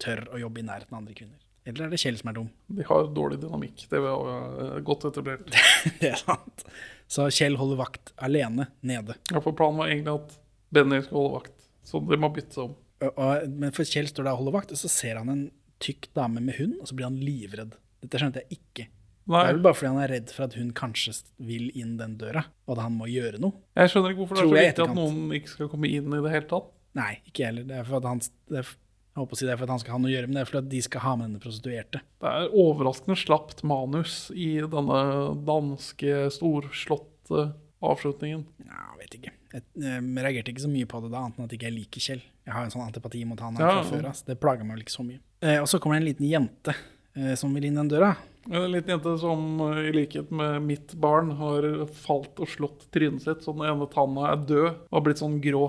[0.00, 1.40] tør å jobbe i nærheten av andre kvinner?
[1.66, 2.46] Eller er det Kjell som er dum?
[2.70, 3.84] De har dårlig dynamikk.
[3.90, 5.50] Det var eh, godt etablert.
[6.00, 6.64] det er sant.
[7.10, 9.18] Så Kjell holder vakt alene nede.
[9.32, 10.38] Ja, for planen var egentlig at
[10.70, 11.66] Benny skal holde vakt.
[11.90, 12.78] Så de må bytte seg om.
[13.00, 15.44] Og, og, men for Kjell står der og holder vakt, og så ser han en
[15.82, 17.74] tykk dame med hund, og så blir han livredd.
[18.04, 18.86] Dette skjønte jeg ikke.
[19.30, 21.14] Nei, Det er vel bare fordi han er redd for at hun kanskje
[21.46, 23.52] vil inn den døra, og at han må gjøre noe.
[23.78, 26.22] jeg skjønner ikke hvorfor det er så viktig at noen ikke skal komme inn i
[26.24, 26.70] det hele tatt.
[26.98, 27.64] Nei, ikke heller.
[27.70, 28.18] Det er for at han,
[28.50, 28.70] det er,
[29.10, 30.34] jeg håper å si det er for at han skal ha noe å gjøre, men
[30.38, 32.00] det er for at de skal ha med denne prostituerte.
[32.20, 35.00] Det er overraskende slapt manus i denne
[35.46, 37.44] danske, storslåtte
[37.80, 38.42] avslutningen.
[38.66, 39.32] Ja, jeg vet ikke.
[39.54, 42.04] Jeg, jeg reagerte ikke så mye på det da, annet enn at ikke jeg liker
[42.04, 42.20] Kjell.
[42.46, 43.76] Jeg har en sånn antipati mot han her Ja.
[43.80, 44.08] fra før.
[44.10, 44.26] Altså.
[44.28, 45.20] Det plager meg vel ikke så mye.
[45.42, 46.74] Eh, og så kommer det en liten jente
[47.16, 48.12] eh, som vil inn den døra.
[48.48, 53.26] En liten jente som eh, i likhet med mitt barn har falt og slått trynet
[53.26, 55.66] sitt, så den ene tanna er død og har blitt sånn grå.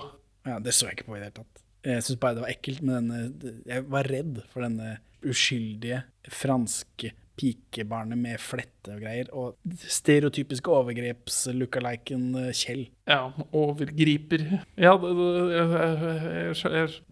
[0.47, 1.63] Ja, Det så jeg ikke på i det hele tatt.
[1.85, 4.91] Jeg syns bare det var ekkelt med denne Jeg var redd for denne
[5.25, 7.11] uskyldige franske
[7.41, 12.83] pikebarnet med flette og greier, og stereotypiske overgreps-lookaliken eh, Kjell.
[13.09, 14.43] Ja, overgriper.
[14.79, 15.09] Ja, det,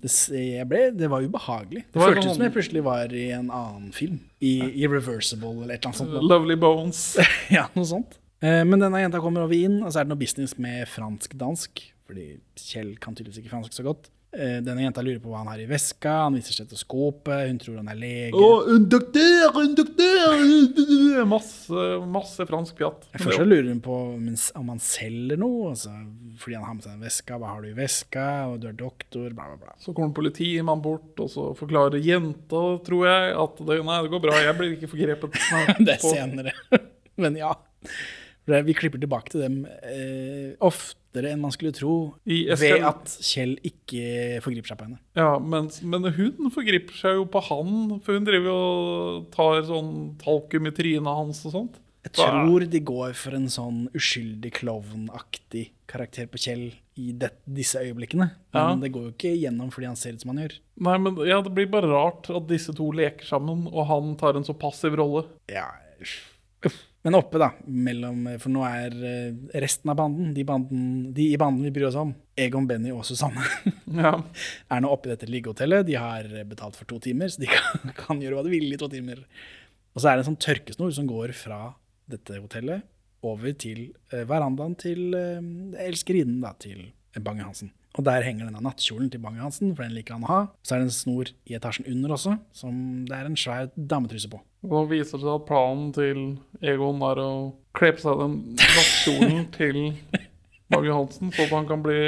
[0.05, 1.86] det, jeg, ble, det var ubehagelig.
[1.89, 4.21] Det, føltes som jeg plutselig var i en annen film.
[4.39, 6.30] I Reversible eller et eller annet sånt.
[6.30, 7.03] Lovely Bones.
[7.57, 8.19] ja, noe sånt.
[8.39, 11.84] Eh, Men denne jenta kommer over inn, og så er det noe business med fransk-dansk.
[12.09, 14.09] Fordi Kjell kan tydeligvis ikke fransk så godt.
[14.32, 17.80] Eh, Denne jenta lurer på hva han har i veska, han viser stetoskopet, hun tror
[17.80, 18.41] han er lege.
[18.75, 21.25] en doktor, en doktor!
[21.25, 23.07] Masse, masse fransk pjatt.
[23.17, 23.95] Først lurer hun på
[24.55, 25.89] om han- selger noe, altså,
[26.38, 27.39] fordi han har med seg en veska.
[27.41, 28.27] Hva har du i veska?
[28.53, 29.73] Og du er doktor, bla, bla, bla.
[29.82, 34.21] Så kommer politimannen bort, og så forklarer jenta, tror jeg, at det, nei, det går
[34.30, 35.41] bra, jeg blir ikke forgrepet.
[35.89, 36.53] Det er senere.
[37.17, 37.55] Men ja.
[38.49, 40.53] Vi klipper tilbake til dem eh,
[41.10, 44.99] oftere enn man skulle tro, ved at Kjell ikke forgriper seg på henne.
[45.18, 49.93] Ja, men, men hun forgriper seg jo på han, for hun driver og tar sånn
[50.22, 51.80] talkum i trynet hans og sånt.
[52.05, 57.82] Jeg tror de går for en sånn uskyldig klovnaktig karakter på Kjell i det, disse
[57.82, 58.30] øyeblikkene.
[58.53, 58.76] Men Ja.
[58.80, 60.55] det går jo ikke gjennom fordi han ser ut som han gjør.
[60.80, 64.38] Nei, men ja, det blir bare rart at disse to leker sammen, og han tar
[64.39, 65.26] en så passiv rolle.
[65.51, 65.68] Ja,
[65.99, 66.36] uff.
[67.07, 70.81] Men oppe, da, mellom For nå er eh, resten av banden, de, banden,
[71.15, 73.45] de i banden vi bryr oss om, Egon, Benny og Susanne,
[74.03, 74.17] Ja,
[74.67, 75.87] er nå oppe i dette liggehotellet.
[75.87, 78.79] De har betalt for to timer, så de kan, kan gjøre hva de vil i
[78.79, 79.23] to timer.
[79.95, 81.61] Og så er det en sånn tørkesnor som går fra
[82.09, 82.85] dette hotellet
[83.25, 85.39] over til eh, verandaen til eh,
[85.87, 86.89] elskerinnen da, til
[87.19, 87.71] Bang-Hansen.
[87.97, 90.39] Og der henger denne nattkjolen til Bang-Hansen, for den liker han å ha.
[90.61, 92.75] Så er det en snor i etasjen under også, som
[93.09, 94.41] det er en svær dametryse på.
[94.67, 96.19] og da viser det seg at planen til
[96.61, 97.31] Egon er å
[97.77, 99.79] kle på seg den nattkjolen til
[100.69, 102.03] Bang-Hansen, så at han kan bli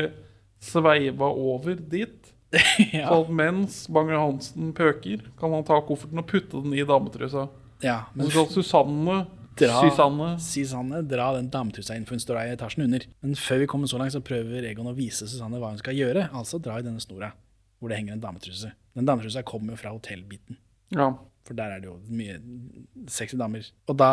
[0.62, 2.32] sveiva over dit.
[2.94, 3.08] ja.
[3.08, 7.48] Så at mens Bang Hansen pøker, kan han ta kofferten og putte den i dametrusa.
[7.82, 9.22] ja, men Så skal Susanne
[9.60, 9.82] Dra.
[9.84, 13.04] Susanne Susanne, dra den dametrusa inn, for hun står der i etasjen under.
[13.24, 15.98] Men før vi kommer så langt, så prøver Egon å vise Susanne hva hun skal
[15.98, 16.30] gjøre.
[16.38, 17.34] Altså dra i denne snora
[17.82, 18.70] hvor det henger en dametruse.
[18.94, 20.60] Den dametrusa kommer jo fra hotellbiten.
[20.94, 21.10] Ja.
[21.48, 22.36] For der er det jo mye
[23.10, 23.66] sexy damer.
[23.90, 24.12] Og da,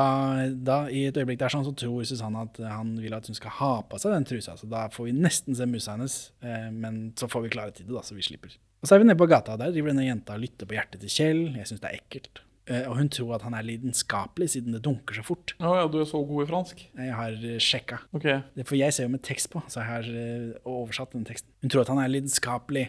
[0.57, 3.53] da i et øyeblikk der sånn, så tror Susanne at han vil at hun skal
[3.59, 4.57] ha på seg den trusa.
[4.57, 7.91] Så da får vi nesten se musa hennes, eh, men så får vi klare til
[7.91, 8.57] det, da, så vi slipper.
[8.81, 9.59] Og så er vi nede på gata.
[9.61, 11.45] Der driver denne jenta og lytter på hjertet til Kjell.
[11.61, 12.41] Jeg syns det er ekkelt.
[12.69, 15.55] Eh, og hun tror at han er lidenskapelig, siden det dunker så fort.
[15.57, 16.85] Å ja, du er så god i fransk.
[17.01, 18.03] Jeg har eh, sjekka.
[18.17, 18.29] Ok.
[18.61, 21.51] For jeg ser jo med tekst på, så jeg har eh, oversatt den teksten.
[21.65, 22.85] Hun tror at han er lidenskapelig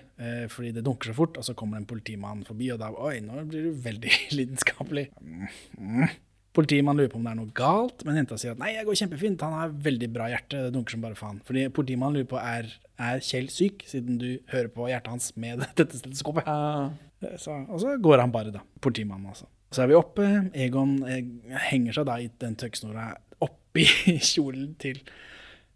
[0.52, 3.46] fordi det dunker så fort, og så kommer en politimann forbi, og da Oi, nå
[3.48, 5.08] blir du veldig lidenskapelig.
[5.24, 5.48] Mm,
[5.80, 6.12] mm.
[6.58, 9.00] Politimannen lurer på om det er noe galt, men jenta sier at nei, jeg går
[9.00, 11.40] kjempefint, han har veldig bra hjerte, det dunker som bare faen.
[11.48, 15.64] Fordi politimannen lurer på er, er Kjell syk, siden du hører på hjertet hans med
[15.80, 16.50] dette stetoskopet.
[16.50, 16.92] Uh.
[17.40, 18.66] Så, og så går han bare, da.
[18.84, 19.48] Politimannen, altså.
[19.72, 20.28] Så er vi oppe.
[20.58, 21.24] Egon eh,
[21.70, 23.12] henger seg da i den tøkkesnora
[23.46, 23.86] oppi
[24.32, 25.02] kjolen til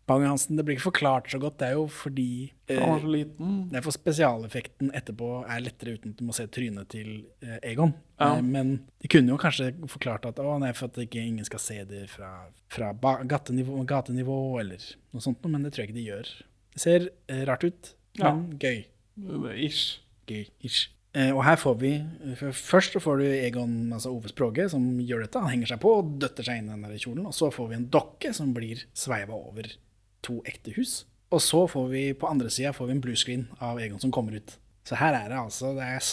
[0.03, 1.61] Bang-Hansen, det blir ikke forklart så godt.
[1.61, 3.51] Det er jo fordi eh, Han var så liten.
[3.71, 7.11] Det er for spesialeffekten etterpå er lettere uten at du må se trynet til
[7.45, 7.93] eh, Egon.
[8.19, 8.33] Ja.
[8.33, 11.63] Eh, men de kunne jo kanskje forklart at å, nei, for at ikke ingen skal
[11.63, 12.33] se det fra,
[12.73, 12.91] fra
[13.29, 14.83] gatenivå, gatenivå, eller
[15.15, 16.33] noe sånt, men det tror jeg ikke de gjør.
[16.73, 17.07] Det ser
[17.47, 18.33] rart ut, Ja.
[18.33, 18.83] men gøy.
[19.63, 20.01] Ish.
[20.27, 20.89] Gøy, ish.
[21.13, 21.91] Eh, og her får vi
[22.39, 25.41] for Først får du Egon, altså Ove Språge, som gjør dette.
[25.43, 27.27] Han henger seg på og døtter seg inn i den der kjolen.
[27.29, 29.69] Og så får vi en dokke som blir sveiva over
[30.25, 31.03] to ekte hus.
[31.33, 34.57] Og så får vi på andre sida en bluescreen av Egon som kommer ut.
[34.83, 36.07] Så her er det altså det er,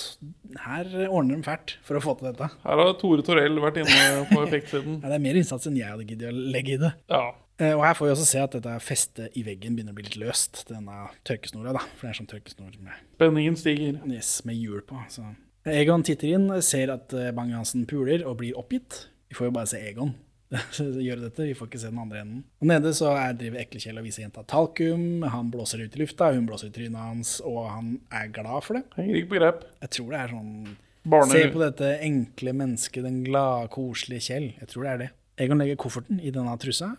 [0.62, 2.46] Her ordner de fælt for å få til dette.
[2.62, 5.00] Her har Tore Torell vært inne på effektsiden.
[5.02, 6.92] Ja, det er mer innsats enn jeg hadde giddet å legge i det.
[7.10, 7.24] Ja.
[7.60, 10.06] Eh, Og her får vi også se at dette festet i veggen begynner å bli
[10.08, 11.74] litt løst, denne tørkesnora.
[11.76, 14.00] da, For det er sånn tørkesnor med Spenningen stiger.
[14.08, 14.96] Yes, med hjul på.
[15.12, 15.26] Så.
[15.68, 19.06] Egon titter inn, ser at eh, Bang-Hansen puler og blir oppgitt.
[19.28, 20.14] Vi får jo bare se Egon
[21.06, 22.38] gjøre dette, vi får ikke se den andre enden.
[22.58, 25.04] Og nede så er, driver ekle Kjell og viser jenta talkum.
[25.22, 28.80] Han blåser ut i lufta, hun blåser i trynet hans, og han er glad for
[28.80, 28.82] det.
[28.96, 29.60] Henger ikke på grep.
[29.84, 30.50] Jeg tror det er sånn
[31.10, 31.30] Barne...
[31.32, 34.50] Se på dette enkle mennesket, den glade, koselige Kjell.
[34.58, 35.10] Jeg tror det er det.
[35.40, 36.90] Egon legger kofferten i denne trussa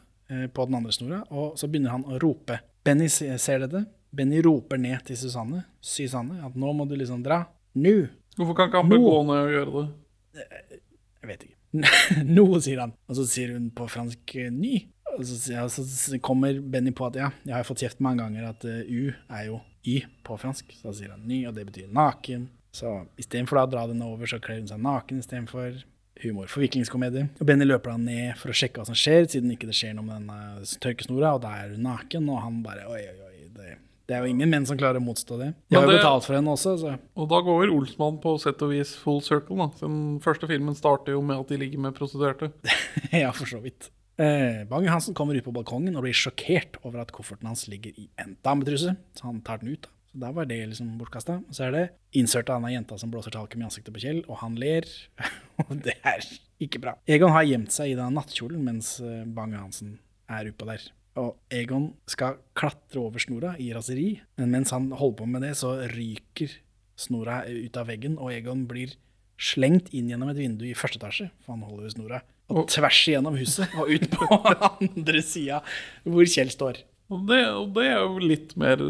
[0.53, 2.59] på den andre snora, og så begynner han å rope.
[2.85, 3.83] Benny ser dette.
[4.11, 7.45] Benny roper ned til Susanne, Susanne at nå må du liksom dra.
[7.79, 7.95] Nå!
[8.35, 10.79] Hvorfor kan ikke han bare gå ned og gjøre det?
[11.21, 11.57] Jeg vet ikke.
[12.35, 12.95] Noe, sier han.
[13.07, 14.73] Og så sier hun på fransk eh, ny.
[15.15, 18.63] Og så, så kommer Benny på at ja, jeg har fått kjeft mange ganger at
[18.67, 20.71] uh, U er jo Y på fransk.
[20.77, 22.49] Så da sier han ny, og det betyr naken.
[22.75, 25.81] Så istedenfor å dra den over, så kler hun seg naken istedenfor.
[26.23, 27.27] Humor, forviklingskomedie.
[27.39, 29.95] Og Benny løper da ned for å sjekke hva som skjer, siden ikke det skjer
[29.97, 33.47] noe med denne tørkesnora, og da er hun naken, og han bare oi, oi, oi.
[33.51, 33.77] Det,
[34.09, 35.51] det er jo ingen menn som klarer å motstå det.
[35.69, 38.73] De har jo betalt for henne også, så Og da går Olsmann på sett og
[38.73, 39.57] vis full circle.
[39.59, 39.69] da.
[39.81, 42.51] Den første filmen starter jo med at de ligger med prostituerte.
[43.23, 43.91] ja, for så vidt.
[44.21, 48.09] Eh, Bang-Hansen kommer ut på balkongen og blir sjokkert over at kofferten hans ligger i
[48.21, 48.93] en dametruse.
[49.17, 49.87] Så han tar den ut.
[49.87, 49.95] da.
[50.11, 51.39] Så da var det liksom bortkasta.
[51.47, 51.83] Og så er det
[52.19, 54.87] insert av denne jenta som blåser talkum i ansiktet på Kjell, og han ler.
[55.67, 56.25] og det er
[56.61, 56.97] ikke bra.
[57.09, 59.95] Egon har gjemt seg i denne nattkjolen mens eh, Bang-Hansen
[60.31, 60.83] er oppå der.
[61.19, 64.09] Og Egon skal klatre over snora i raseri,
[64.39, 66.53] men mens han holder på med det, så ryker
[66.99, 68.93] snora ut av veggen, og Egon blir
[69.41, 73.01] slengt inn gjennom et vindu i første etasje, for han holder ved snora, og tvers
[73.07, 74.39] igjennom huset og ut på
[74.71, 75.61] andre sida,
[76.05, 76.83] hvor Kjell står.
[77.11, 78.83] Og det, og det er jo litt mer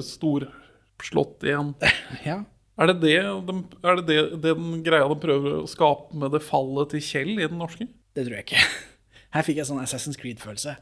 [1.02, 1.74] storslått igjen.
[2.26, 2.44] Ja,
[2.82, 6.32] Er det det, de, er det, det, det den greia de prøver å skape med
[6.34, 7.88] det fallet til Kjell i den norske?
[8.16, 8.64] det tror jeg ikke.
[9.36, 10.74] Her fikk jeg sånn Assassin's Creed-følelse.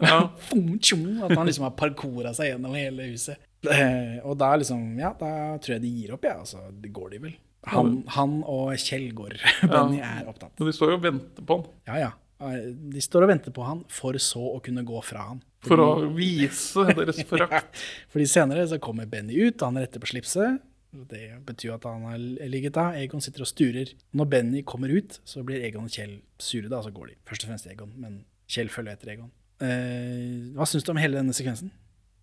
[0.00, 0.18] Ja.
[0.30, 3.40] At han liksom har parkora seg gjennom hele huset.
[3.68, 6.36] Eh, Og da liksom, ja, da tror jeg de gir opp, ja.
[6.40, 7.34] Altså, det går de vel.
[7.68, 9.34] Han, han og Kjell går.
[9.66, 10.54] Benny er opptatt.
[10.60, 12.10] Men de står jo og venter på han Ja, ja.
[12.40, 15.42] Eh, De står og venter på han, for så å kunne gå fra han.
[15.66, 17.80] for å vise deres forakt.
[18.12, 20.60] Fordi senere så kommer Benny ut, han retter på slipset.
[20.88, 22.18] Det betyr at han har
[22.48, 22.86] ligget da.
[22.96, 23.90] Egon sitter og sturer.
[24.16, 27.16] Når Benny kommer ut, så blir Egon og Kjell sure, da, så går de.
[27.28, 29.28] Først og fremst Egon, men Kjell følger etter Egon.
[29.60, 31.74] Eh, hva syns du om hele denne sekvensen?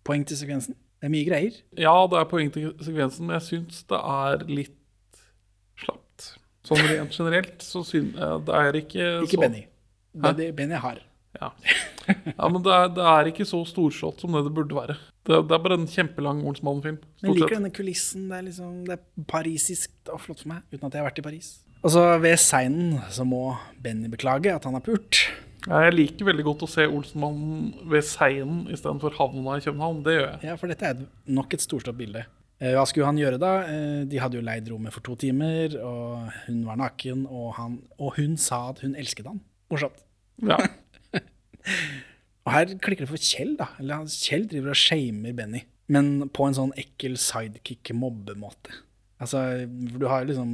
[0.08, 0.74] Poeng til sekvensen?
[0.96, 1.60] Det er mye greier.
[1.78, 5.20] Ja, det er poeng til sekvensen, men jeg syns det er litt
[5.84, 6.30] slapt.
[6.66, 9.62] Sånn rent generelt så syns jeg det er ikke Ikke så, Benny.
[10.22, 10.48] Benny.
[10.56, 11.02] Benny har.
[11.36, 11.50] Ja.
[12.08, 14.94] ja, men det er, det er ikke så storslått som det det burde være.
[15.26, 16.96] Det, det er bare en kjempelang Olsmann-film.
[17.20, 17.56] Men jeg liker sett.
[17.58, 18.28] denne kulissen.
[18.30, 21.20] Det er liksom, det er parisisk og flott for meg, uten at jeg har vært
[21.20, 21.50] i Paris.
[21.84, 23.42] Og så ved seinen så må
[23.84, 25.20] Benny beklage at han har pult.
[25.66, 30.00] Ja, jeg liker veldig godt å se Olsenmannen ved Seinen istedenfor havna i København.
[30.06, 30.40] Det gjør jeg.
[30.46, 31.00] Ja, for dette er
[31.36, 32.22] nok et storslått bilde.
[32.62, 33.50] Eh, Hva skulle han gjøre da?
[33.66, 37.80] Eh, De hadde jo leid rommet for to timer, og hun var naken, og, han,
[37.98, 39.42] og hun sa at hun elsket han.
[39.74, 40.05] Morsomt.
[40.44, 40.58] Ja.
[42.46, 43.70] Og her klikker det for Kjell, da.
[43.82, 48.76] Eller Kjell driver og shamer Benny, men på en sånn ekkel sidekick-mobbemåte.
[49.22, 49.40] Altså,
[49.90, 50.50] for du har liksom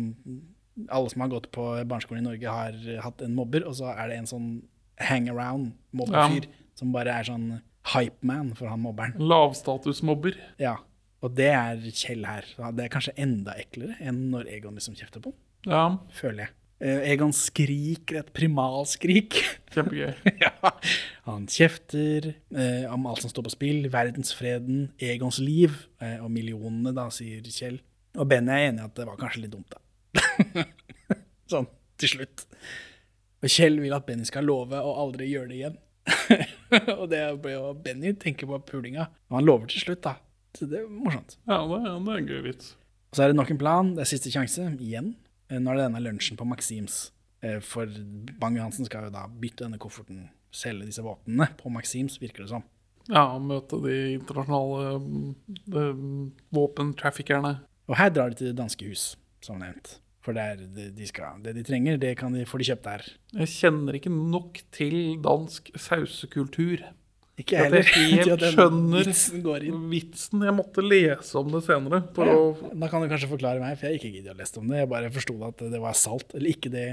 [0.88, 4.08] Alle som har gått på barneskolen i Norge, har hatt en mobber, og så er
[4.08, 4.46] det en sånn
[5.04, 6.46] hang around-mobbefyr
[6.78, 7.58] som bare er sånn
[7.92, 9.18] hypeman for han mobberen.
[9.20, 10.38] Lavstatusmobber.
[10.62, 10.78] Ja,
[11.20, 12.48] og det er Kjell her.
[12.72, 15.38] Det er kanskje enda eklere enn når Egon liksom kjefter på ham.
[15.68, 15.84] Ja,
[16.16, 16.54] føler jeg.
[16.82, 19.36] Eh, Egon skriker et primalskrik.
[19.70, 20.16] kjempegøy.
[20.42, 20.50] ja.
[21.28, 26.90] Han kjefter eh, om alt som står på spill, verdensfreden, Egons liv eh, og millionene,
[26.96, 27.78] da, sier Kjell.
[28.18, 30.66] Og Benny er enig i at det var kanskje litt dumt, da.
[31.52, 31.70] sånn
[32.02, 32.44] til slutt.
[33.42, 35.78] Og Kjell vil at Benny skal love å aldri gjøre det igjen.
[36.98, 40.16] og det er jo Benny tenker på pulinga, og han lover til slutt, da.
[40.58, 41.38] Så det er morsomt.
[41.48, 42.74] Ja, det, er- det er en gøy vits.
[43.12, 43.94] Og så er det nok en plan.
[43.96, 45.12] Det er siste sjanse, igjen.
[45.52, 47.10] Eh, Nå er det denne lunsjen på Maxims.
[47.44, 47.86] Eh, For
[48.40, 52.64] Bang-Johansen skal jo da bytte denne kofferten, selge disse våpnene på Maxims, virker det som.
[53.10, 57.56] Ja, møte de internasjonale mm, våpentraffickerne.
[57.90, 59.96] Og her drar de til det danske hus, som nevnt.
[60.22, 63.06] For er det, de skal, det de trenger, det kan de, får de kjøpt der.
[63.40, 66.84] Jeg kjenner ikke nok til dansk sausekultur.
[67.40, 67.86] Ikke At jeg
[68.28, 70.42] helt skjønner vitsen vitsen.
[70.44, 72.02] Jeg måtte lese om det senere.
[72.16, 74.60] For Ja, å, da kan du kanskje forklare meg, for jeg ikke gidder å lese
[74.60, 74.82] om det.
[74.82, 76.84] Jeg bare forsto at det var salt, eller ikke, det,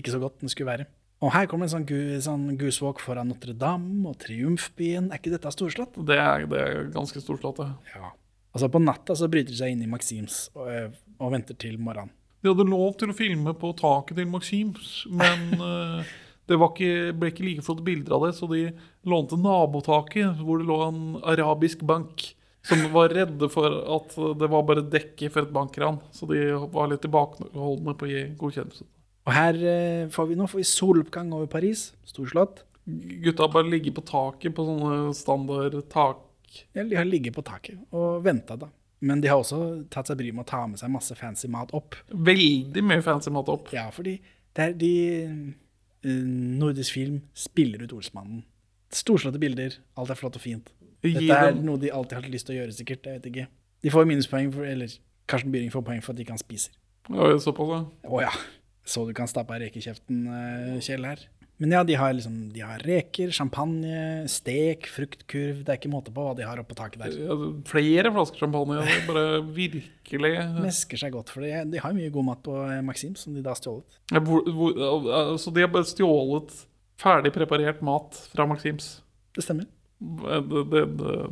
[0.00, 0.86] ikke så godt det skulle være.
[1.20, 5.10] Og her kommer en sånn, gu, sånn goosewalk foran Notre-Dame og Triumfbyen.
[5.12, 6.00] Er ikke dette storslått?
[6.08, 7.60] det, er, det er ganske storslått.
[7.60, 7.92] det.
[7.92, 8.14] Ja.
[8.56, 10.88] Altså På natta så bryter de seg inn i Maxims og, øh,
[11.20, 12.14] og venter til morgenen.
[12.40, 16.14] De hadde lov til å filme på taket til Maxims, men eh,
[16.50, 18.66] det var ikke, ble ikke like flotte bilder av det, så de
[19.08, 22.32] lånte nabotaket, hvor det lå en arabisk bank.
[22.66, 25.96] Som var redde for at det var bare dekket for et bankran.
[26.12, 26.42] Så de
[26.74, 28.84] var litt tilbakeholdne på å gi godkjennelse.
[29.24, 31.86] Og her øh, får vi nå får vi soloppgang over Paris.
[32.08, 32.66] Storslått.
[33.24, 36.26] Gutta bare ligger på taket på sånne standard tak...
[36.74, 38.68] Ja, de har ligget på taket og venta, da.
[39.00, 41.70] Men de har også tatt seg bryet med å ta med seg masse fancy mat
[41.76, 41.96] opp.
[42.10, 43.70] Veldig mye fancy mat opp.
[43.72, 44.18] Ja, fordi
[44.76, 45.36] de eh,
[46.04, 48.44] Nordisk film spiller ut Olsmannen.
[48.94, 49.76] Storslåtte bilder.
[50.00, 50.70] Alt er flott og fint.
[51.04, 53.06] Dette er noe de alltid har hatt lyst til å gjøre, sikkert.
[53.06, 53.46] Jeg vet ikke.
[53.80, 54.92] De får minuspoeng, for, eller
[55.30, 56.74] Karsten Byring får poeng for at de ikke han spiser.
[57.08, 57.82] Ja, såpass, ja.
[58.10, 58.32] Å ja.
[58.84, 61.22] Så du kan stappe rekekjeften, eh, Kjell her.
[61.60, 65.60] Men ja, de har liksom De har reker, champagne, stek, fruktkurv.
[65.60, 67.16] Det er ikke måte på hva de har oppå taket der.
[67.20, 67.36] Ja,
[67.68, 68.78] Flere flasker champagne.
[68.80, 72.80] Er bare virkelig Mesker seg godt for de, De har mye god mat på eh,
[72.86, 74.00] Maxim, som de da har stjålet.
[74.10, 76.56] Ja, hvor, hvor, så de har bare stjålet
[77.00, 78.98] ferdig preparert mat fra Maxims.
[79.36, 79.68] Det stemmer.
[80.00, 80.86] Det, det,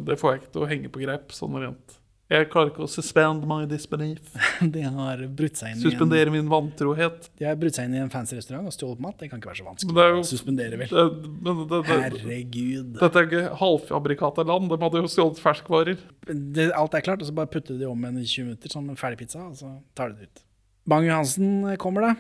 [0.05, 1.33] det får jeg ikke til å henge på greip.
[1.35, 1.98] sånn rent.
[2.29, 4.35] Jeg klarer ikke å suspend my disbelief.
[4.75, 7.31] De har brutt seg inn i en min vantrohet.
[7.41, 9.17] De har brutt seg inn i en fancy restaurant og stjålet mat.
[9.23, 10.93] Det kan ikke være så vanskelig Men det jo- å suspendere, vel.
[10.93, 11.07] Det,
[11.47, 12.91] det, det, Herregud.
[12.99, 14.69] dette er ikke halvfabrikata land.
[14.69, 16.03] De hadde jo stjålet ferskvarer.
[16.29, 18.91] Det, alt er klart, og så bare putter de om en i 20 minutter som
[18.93, 20.45] en ferdig pizza, og så tar de det ut.
[20.89, 22.15] Bang-Johansen kommer, da.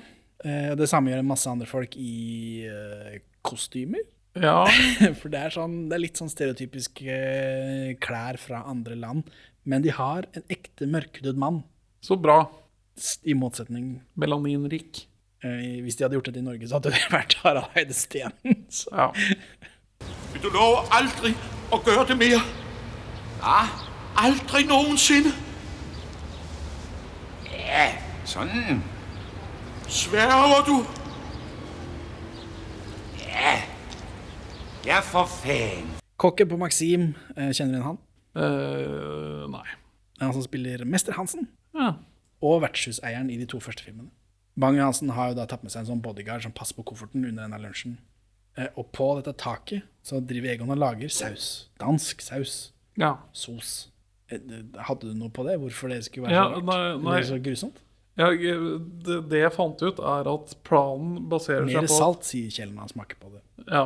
[0.48, 4.08] Eh, Det samme gjør en masse andre folk i eh, kostymer.
[4.38, 4.62] Ja,
[5.20, 9.28] For det er, sånn, det er litt sånn stereotypiske eh, klær fra andre land.
[9.68, 11.62] Men de har en ekte mørkhudet mann,
[12.00, 12.38] så bra.
[13.24, 15.04] i motsetning Melaninrik.
[15.44, 18.32] eh, Hvis de hadde gjort det i Norge, så hadde det vært Harald Heide Steen.
[18.70, 19.10] Så- Ja.
[20.32, 21.34] Vil du love aldri
[21.72, 22.42] å gjøre det mer?
[23.42, 23.60] Ja,
[24.16, 25.32] aldri noensinne.
[27.52, 27.88] Ja,
[28.24, 28.80] sånn.
[29.88, 30.76] Sverger du?
[34.86, 35.90] Ja, for faen.
[36.18, 37.98] Kokken på Maxim, eh, kjenner du igjen han?
[38.36, 39.64] Eh, nei.
[40.20, 41.48] Han som spiller Mester Hansen.
[41.74, 41.94] Ja.
[42.42, 44.10] og vertshuseieren i de to første filmene.
[44.58, 47.44] Bang-Johansen har jo da tatt med seg en sånn bodyguard som passer på kofferten under
[47.44, 47.96] denne lunsjen.
[48.56, 51.68] Eh, Og på dette taket så driver Egon og lager saus.
[51.78, 52.72] Dansk saus.
[52.98, 53.16] ja.
[53.32, 53.90] Sos.
[54.30, 54.38] Eh,
[54.86, 55.58] Hadde du noe på det?
[55.60, 57.22] Hvorfor det skulle være Ja, så nei, nei.
[57.22, 57.78] Så grusomt?
[58.18, 62.50] Ja det, det jeg fant ut, er at planen baserer Mere seg på salt, sier
[62.54, 63.42] Kjell når han smaker på det.
[63.68, 63.84] Ja,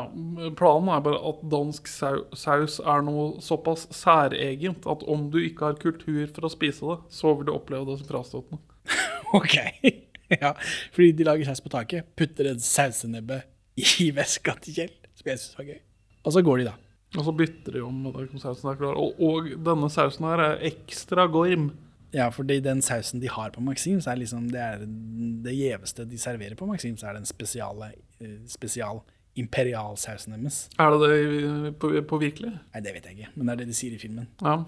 [0.59, 5.81] Planen er bare at dansk saus er noe såpass særegent at om du ikke har
[5.81, 8.63] kultur for å spise det, så vil du oppleve det som frastøtende.
[9.33, 9.55] Ok.
[10.43, 10.51] ja,
[10.93, 13.39] fordi de lager saus på taket, putter et sausenebbe
[13.81, 15.79] i veska til Kjell, som jeg synes var gøy.
[16.23, 16.75] Og så går de, da.
[17.17, 17.97] Og så bytter de om.
[18.09, 21.71] Og, og denne sausen her er ekstra gorm.
[22.13, 26.19] Ja, for den sausen de har på Maxims, er liksom det er det gjeveste de
[26.21, 29.01] serverer på Maxims, er den spesiale, eh, spesial
[29.41, 30.69] imperialsausen deres.
[30.79, 32.53] Er det det på, på virkelig?
[32.75, 34.29] Nei, det vet jeg ikke, men det er det de sier i filmen.
[34.45, 34.59] Ja.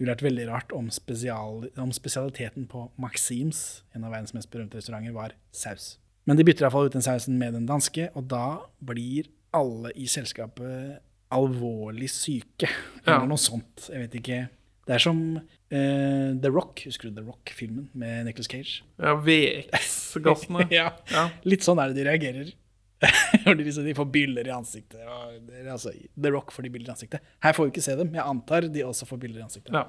[0.00, 4.78] Du lærte veldig rart om, spesial, om spesialiteten på Maxims, en av verdens mest berømte
[4.80, 5.94] restauranter, var saus.
[6.28, 10.06] Men de bytter iallfall ut den sausen med den danske, og da blir alle i
[10.08, 11.00] selskapet
[11.32, 12.68] alvorlig syke.
[13.06, 13.26] Eller Ja.
[13.26, 13.88] noe sånt.
[13.88, 14.38] Jeg vet ikke.
[14.90, 18.80] Det er som uh, The Rock, husker du The Rock-filmen med Nicholas Cage?
[18.98, 20.66] ja VX-gassene.
[20.80, 20.88] ja.
[21.14, 21.28] Ja.
[21.46, 22.50] Litt sånn er det de reagerer.
[23.46, 25.00] De, de får byller i ansiktet.
[25.72, 27.22] Altså, The Rock får de byller i ansiktet.
[27.40, 28.10] Her får vi ikke se dem.
[28.12, 29.72] Jeg antar de også får byller i ansiktet.
[29.72, 29.86] ja.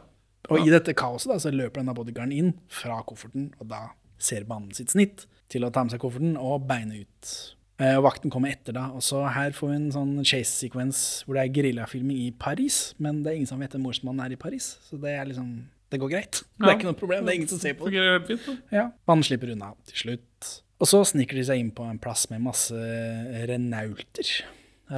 [0.50, 3.82] Og i dette kaoset da, så løper denne bodyguarden inn fra kofferten, og da
[4.22, 7.34] ser mannen sitt snitt til å ta med seg kofferten og beine ut.
[7.82, 11.38] Eh, og vakten kommer etter da, og så her får vi en sånn chase-sekvens hvor
[11.40, 14.40] det er geriljafilming i Paris, men det er ingen som vet hvem morsmannen er i
[14.42, 15.48] Paris, så det er liksom,
[15.90, 16.44] det går greit.
[16.62, 18.38] Det er ikke noe problem, det er ingen som ser på det.
[18.72, 20.52] Ja, Mannen slipper unna til slutt.
[20.82, 22.78] Og så sniker de seg inn på en plass med masse
[23.50, 24.30] renaulter.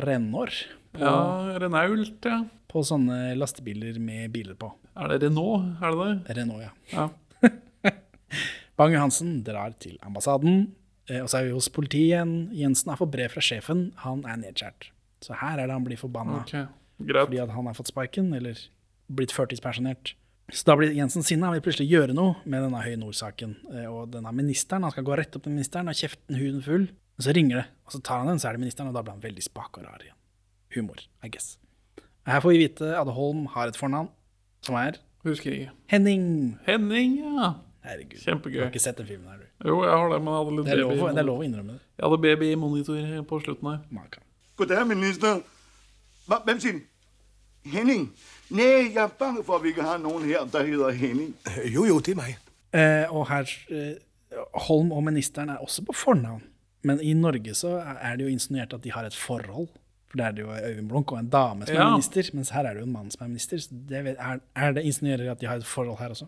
[0.04, 0.52] Rennår.
[0.94, 2.44] På, Ja, Renault, ja.
[2.70, 4.70] på sånne lastebiler med biler på.
[4.94, 5.72] Er det Renault?
[5.82, 6.36] Er det det?
[6.38, 6.72] Renault, ja.
[6.94, 7.10] Ja.
[8.78, 10.68] Bang-Johansen drar til ambassaden,
[11.10, 12.34] og så er vi hos politiet igjen.
[12.56, 13.92] Jensen har fått brev fra sjefen.
[14.06, 14.90] Han er nedskjært.
[15.24, 16.42] Så her er det han blir forbanna.
[16.46, 16.66] Okay.
[17.04, 18.60] Fordi at han har fått sparken, eller
[19.12, 20.14] blitt førtidspensjonert.
[20.52, 23.56] Så da blir Jensen sinna og vil plutselig gjøre noe med denne Høye Nord-saken.
[23.74, 26.88] eh, Og denne ministeren, han skal gå rett opp til ministeren og kjeften huden full.
[27.18, 29.04] Og så ringer det, og så tar han den, så er det ministeren, og da
[29.06, 30.18] blir han veldig spak og rar igjen.
[30.76, 31.58] Humor, I guess.
[32.26, 34.10] Her får vi vite at Holm har et fornavn,
[34.66, 35.72] som er Husker ikke.
[35.88, 36.58] Henning.
[36.66, 37.54] Henning, ja.
[37.84, 38.20] Herregud.
[38.24, 38.58] Kjempegøy.
[38.58, 39.70] Du har ikke sett den filmen her, du.
[39.70, 41.10] Jo, jeg har det, men jeg hadde litt Det er lov, baby.
[41.18, 41.82] det er lov å innrømme det.
[42.00, 43.80] Jeg hadde baby-monitor på slutten her.
[43.92, 44.22] Maka.
[44.58, 45.42] Goddag, minister.
[46.30, 46.82] Hva- Hvem sin?
[47.74, 48.06] Henning?
[48.52, 48.64] Nei,
[48.94, 51.34] jeg er bange for, at vi ikke har noen her, der hedder Henning.
[51.74, 52.38] Jo, jo, det er meg.
[52.74, 53.94] Eh, og her eh,
[54.68, 56.42] Holm og ministeren er også på fornavn.
[56.84, 59.68] Men i Norge så er det jo insinuert at de har et forhold.
[60.12, 62.66] For der er det jo Øyvind Blunk og en dame som er minister, mens her
[62.68, 63.58] er det jo en mann som er minister.
[63.64, 66.28] Så det vet, er, er det insinuerer at de har et forhold her også?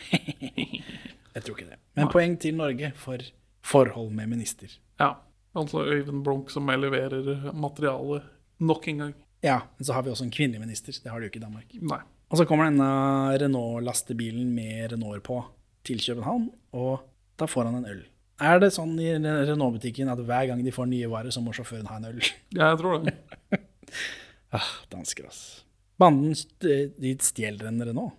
[1.34, 1.78] Jeg tror ikke det.
[1.96, 3.22] Men poeng til Norge for
[3.64, 4.72] forhold med minister.
[5.00, 5.14] Ja.
[5.56, 8.22] Altså Øyvind Blunk som leverer materiale
[8.60, 9.14] nok en gang.
[9.42, 10.92] Ja, men så har vi også en kvinnelig minister.
[10.92, 11.72] Det har de jo ikke i Danmark.
[11.80, 12.00] Nei.
[12.32, 12.86] Og så kommer denne
[13.42, 15.42] Renault-lastebilen med Renault på
[15.84, 16.46] til København,
[16.78, 17.02] og
[17.40, 18.04] da får han en øl.
[18.42, 21.90] Er det sånn i Renault-butikken at hver gang de får nye varer, så må sjåføren
[21.90, 22.22] ha en øl?
[22.56, 23.16] Ja, jeg tror det.
[24.52, 25.62] Ah, dansker, ass.
[25.96, 28.12] Banden de stjeler en Renault.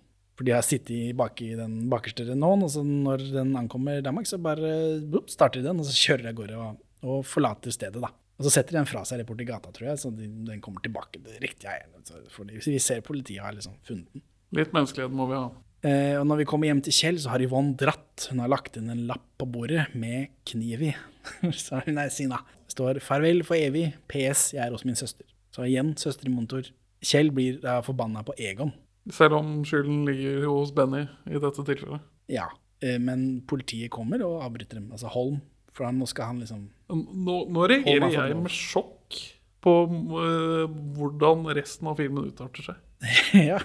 [0.43, 4.27] For de har sittet bak i den bakerste Renaulten, og så når den ankommer Danmark,
[4.27, 7.71] så bare boop, starter de den, og så kjører de av gårde og, og forlater
[7.71, 8.09] stedet, da.
[8.35, 10.59] Og så setter de den fra seg rett borti gata, tror jeg, så de, den
[10.59, 11.87] kommer tilbake til riktig eier.
[12.33, 14.25] Fordi vi ser politiet har liksom funnet den.
[14.59, 15.47] Litt menneskelighet må vi ha.
[15.87, 18.27] Eh, og når vi kommer hjem til Kjell, så har Yvonne dratt.
[18.33, 20.93] Hun har lagt inn en lapp på bordet med kniv i.
[21.63, 22.41] så hun er sinna.
[22.67, 23.93] Det står 'Farvel for evig.
[24.11, 24.51] PS.
[24.57, 25.27] Jeg er hos min søster'.
[25.55, 26.67] Så igjen søster i monitor.
[27.03, 28.73] Kjell blir da forbanna på Egon.
[29.11, 32.03] Selv om skylden ligger hos Benny i dette tilfellet.
[32.31, 32.47] Ja,
[32.83, 34.91] eh, men politiet kommer og avbryter dem.
[34.95, 35.41] Altså Holm.
[35.73, 39.17] For nå skal han liksom Nå, nå reagerer jeg med sjokk
[39.63, 42.81] på uh, hvordan resten av filmen utarter seg.
[43.51, 43.57] Ja,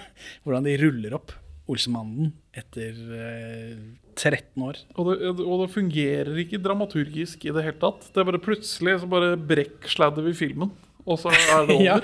[0.47, 1.35] hvordan de ruller opp
[1.69, 3.83] Olsemannen etter uh,
[4.19, 4.81] 13 år.
[4.97, 8.09] Og det, og det fungerer ikke dramaturgisk i det hele tatt.
[8.15, 10.73] Det er bare plutselig så bare brekksladder vi filmen,
[11.05, 11.85] og så er det over.
[11.85, 11.99] Ja,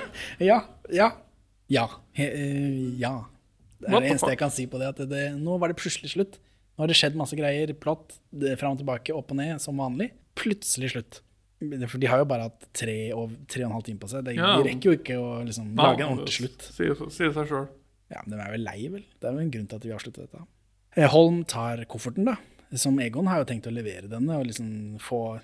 [0.44, 0.60] ja,
[0.92, 1.10] ja.
[1.72, 1.86] Ja.
[2.16, 3.24] He, eh, ja.
[3.80, 4.88] Det er det eneste jeg kan si på det.
[4.94, 6.38] At det, nå var det plutselig slutt.
[6.74, 7.72] Nå har det skjedd masse greier.
[7.78, 10.10] Plott det- fram og tilbake, opp og ned, som vanlig.
[10.36, 11.20] Plutselig slutt.
[11.88, 14.24] For de har jo bare hatt tre og, tre og en halv time på seg.
[14.24, 14.56] De, Ja.
[14.60, 16.60] de rekker jo ikke å liksom, Nei, lage en ordentlig slutt.
[16.74, 17.68] Sier sier seg sjøl.
[18.10, 19.04] Ja, men De er vel lei, vel?
[19.20, 20.42] Det er vel en grunn til at vi har sluttet dette.
[20.96, 22.36] Eh, Holm tar kofferten, da.
[22.76, 25.40] Som Egon har jo tenkt å levere denne og liksom få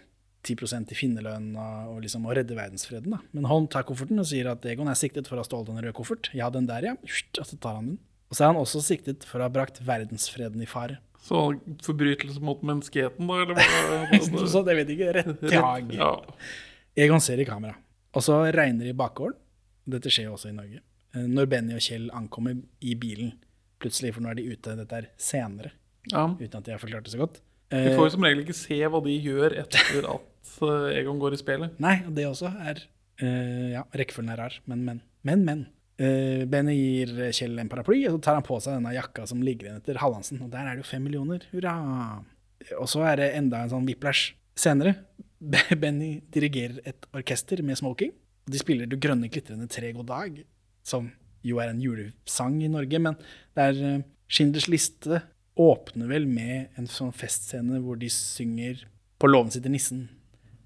[0.46, 3.12] 10% i finnerlønn og, og liksom å redde verdensfreden.
[3.12, 3.18] da.
[3.36, 5.82] Men Holm tar kofferten og sier at Egon er siktet for å ha stjålet en
[5.84, 6.30] rød koffert.
[6.36, 6.94] Ja, den der, ja.
[6.96, 7.98] Og så tar han den.
[8.30, 11.00] Og så er han også siktet for å ha brakt verdensfreden i fare.
[11.20, 11.42] Så
[11.84, 14.46] forbrytelse mot menneskeheten, da, eller hva?
[14.48, 15.12] Så det vet jeg ikke.
[15.18, 15.92] Rett hag.
[15.98, 16.12] Ja.
[17.04, 17.76] Egon ser i kamera.
[18.16, 19.36] Og så regner det i bakgården.
[19.90, 20.80] Dette skjer jo også i Norge.
[21.14, 23.34] Eh, Når Benny og Kjell ankommer i bilen,
[23.82, 25.74] plutselig, for nå er de ute, dette er senere,
[26.12, 26.24] ja.
[26.38, 27.40] uten at de har forklart det så godt.
[27.70, 31.20] Vi Eh, får jo som regel ikke se hva de gjør etter at øh, Egon
[31.22, 31.76] går i spelet.
[31.82, 32.82] Nei, det også er
[33.22, 35.04] uh, Ja, rekkefølgen er rar, men, men.
[35.22, 35.62] Men, men.
[36.00, 39.44] Uh, Benny gir Kjell en paraply, og så tar han på seg denne jakka som
[39.44, 40.42] ligger igjen etter Hallandsen.
[40.42, 41.46] Og der er det jo fem millioner.
[41.52, 41.76] Hurra!
[42.80, 44.96] Og så er det enda en sånn whiplash senere.
[45.82, 48.12] Benny dirigerer et orkester med smoking.
[48.46, 50.40] Og de spiller Du grønne glitrende tre god dag,
[50.82, 51.12] som
[51.46, 52.98] jo er en julesang i Norge.
[53.00, 53.16] Men
[53.56, 55.22] det er eh, Schindlers liste
[55.58, 58.84] åpner vel med en sånn festscene hvor de synger
[59.20, 60.08] 'På låven sitter nissen'.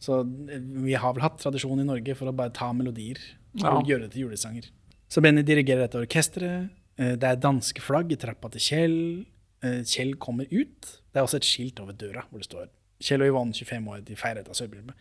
[0.00, 0.20] Så
[0.50, 3.18] eh, vi har vel hatt tradisjon i Norge for å bare ta melodier
[3.54, 3.82] og Ja.
[3.82, 4.68] gjøre det til julesanger.
[5.08, 6.70] Så Benny dirigerer dette orkesteret.
[6.98, 9.26] Eh, Det er danske flagg i trappa til Kjell.
[9.62, 10.80] Eh, Kjell kommer ut.
[11.12, 12.68] Det er også et skilt over døra hvor det står
[13.00, 14.94] Kjell og Yvonne, 25 år, de feirer dette sølvbryllupet.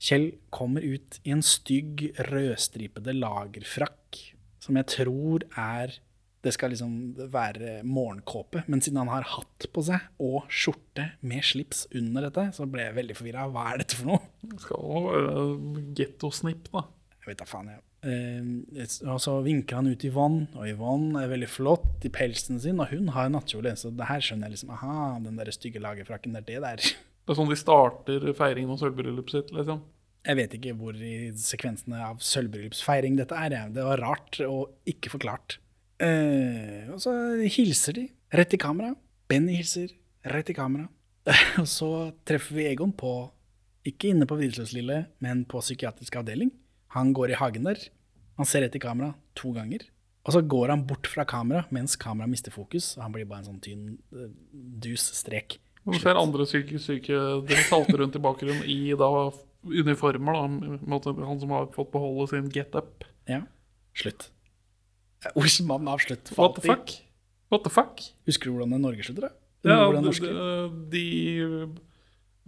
[0.00, 5.98] Kjell kommer ut i en stygg, rødstripede lagerfrakk, som jeg tror er
[6.40, 6.94] Det skal liksom
[7.32, 12.46] være morgenkåpe, men siden han har hatt på seg og skjorte med slips under dette,
[12.56, 13.44] så ble jeg veldig forvirra.
[13.52, 14.22] Hva er dette for noe?
[14.40, 16.86] Det skal jo være gettosnipp, da.
[17.20, 17.84] Jeg vet da faen, jeg.
[18.00, 22.80] Eh, og så vinker han ut Yvonne, og Yvonne er veldig flott i pelsen sin,
[22.80, 24.72] og hun har nattkjole, så det her skjønner jeg liksom.
[24.78, 26.90] Aha, den der stygge lagerfrakken, det er det der.
[27.20, 29.82] Det er sånn de starter feiringen av sølvbryllupet sitt, liksom.
[30.26, 33.54] Jeg vet ikke hvor i sekvensene av sølvbryllupsfeiring dette er.
[33.70, 35.60] Det var rart og ikke forklart.
[36.00, 37.12] Eh, og så
[37.44, 38.94] hilser de rett i kamera.
[39.30, 39.92] Benny hilser
[40.32, 40.88] rett i kamera.
[41.60, 41.90] og så
[42.26, 43.12] treffer vi Egon på,
[43.86, 46.52] ikke inne på Vridsløslille, men på psykiatrisk avdeling.
[46.96, 47.82] Han går i hagen der.
[48.40, 49.84] Han ser rett i kamera to ganger.
[50.26, 53.44] Og så går han bort fra kamera mens kameraet mister fokus, og han blir bare
[53.44, 54.32] en sånn tynn eh,
[54.84, 55.58] dus strek.
[55.88, 59.08] Du ser andre psykisk syke dere salter rundt i bakgrunnen i da
[59.64, 63.04] uniformer, da, han som har fått beholde sin get up.
[63.28, 63.42] Ja,
[63.96, 64.28] slutt.
[65.36, 66.92] Olsenmannen avslutt for What the fuck?
[67.52, 68.00] What the fuck?
[68.28, 69.32] Husker du hvordan det Norge slutter?
[69.66, 69.90] Ja,
[70.90, 71.68] de,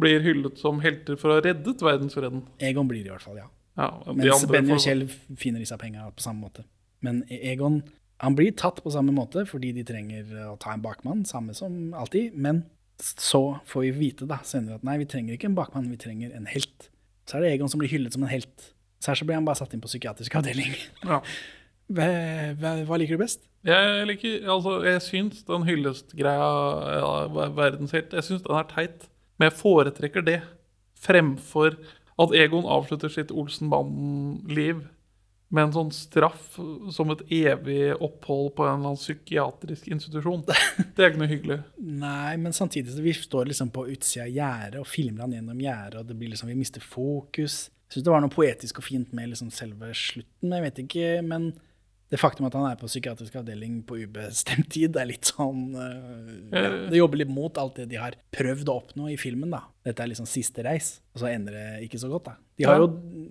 [0.01, 2.47] blir hyllet som helter for å ha reddet verdensfreden.
[2.65, 3.49] Egon blir det i hvert fall, ja.
[3.77, 5.07] Ja, Mens Benny og Kjell
[5.41, 6.65] finner i seg penga på samme måte.
[7.05, 7.83] Men E- Egon
[8.23, 11.93] han blir tatt på samme måte fordi de trenger å ta en bakmann, samme som
[11.99, 12.37] alltid.
[12.39, 12.63] Men
[13.03, 16.35] så får vi vite da senere at nei, vi trenger ikke en bakmann, vi trenger
[16.37, 16.89] en helt.
[17.27, 18.71] Så er det Egon som blir hyllet som en helt.
[19.03, 20.77] Så her så blir han bare satt inn på psykiatrisk avdeling.
[21.05, 21.21] Ja.
[21.93, 22.07] Hva,
[22.87, 23.49] hva, liker du best?
[23.67, 26.47] Jeg liker, altså jeg syns den hyllestgreia
[26.99, 29.09] ja, ver- verdenshelt Jeg syns den er teit.
[29.39, 30.41] Men jeg foretrekker det
[31.03, 31.77] fremfor
[32.23, 34.83] at Egon avslutter sitt Olsenbanden-liv
[35.53, 36.55] med en sånn straff
[36.95, 40.47] som et evig opphold på en eller annen psykiatrisk institusjon.
[40.49, 41.59] Det er ikke noe hyggelig.
[42.07, 45.61] Nei, men samtidig så vi står liksom på utsida av gjerdet og filmer han gjennom
[45.61, 47.67] gjerdet, og det blir liksom, vi mister fokus.
[47.69, 50.49] Jeg syns det var noe poetisk og fint med liksom selve slutten.
[50.49, 51.51] men Jeg vet ikke, men
[52.13, 56.33] det faktum at han er på psykiatrisk avdeling på ubestemt tid, er litt sånn øh,
[56.53, 59.63] ja, Det jobber litt mot alt det de har prøvd å oppnå i filmen, da.
[59.89, 62.35] Dette er liksom siste reis, og så ender det ikke så godt, da.
[62.61, 62.91] De har, jo,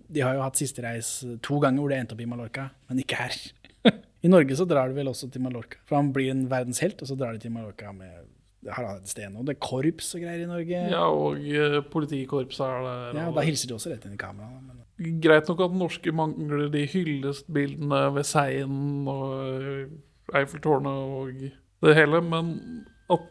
[0.09, 1.11] de har jo hatt siste reis
[1.45, 3.37] to ganger hvor det endte opp i Mallorca, men ikke her.
[4.25, 5.77] I Norge så drar de vel også til Mallorca.
[5.85, 8.25] For han blir en verdenshelt, og så drar de til Mallorca med
[8.69, 10.81] Harald sted og det er korps og greier i Norge.
[10.91, 13.19] Ja, og eh, politikorpset er der.
[13.19, 14.61] Ja, og- Da hilser de også rett inn i kameraet.
[14.67, 19.31] Men Greit nok at norske mangler de hyllestbildene ved Seien og
[19.63, 19.87] eh,
[20.37, 21.39] Eiffeltårnet og
[21.81, 22.51] det hele, men
[23.11, 23.23] at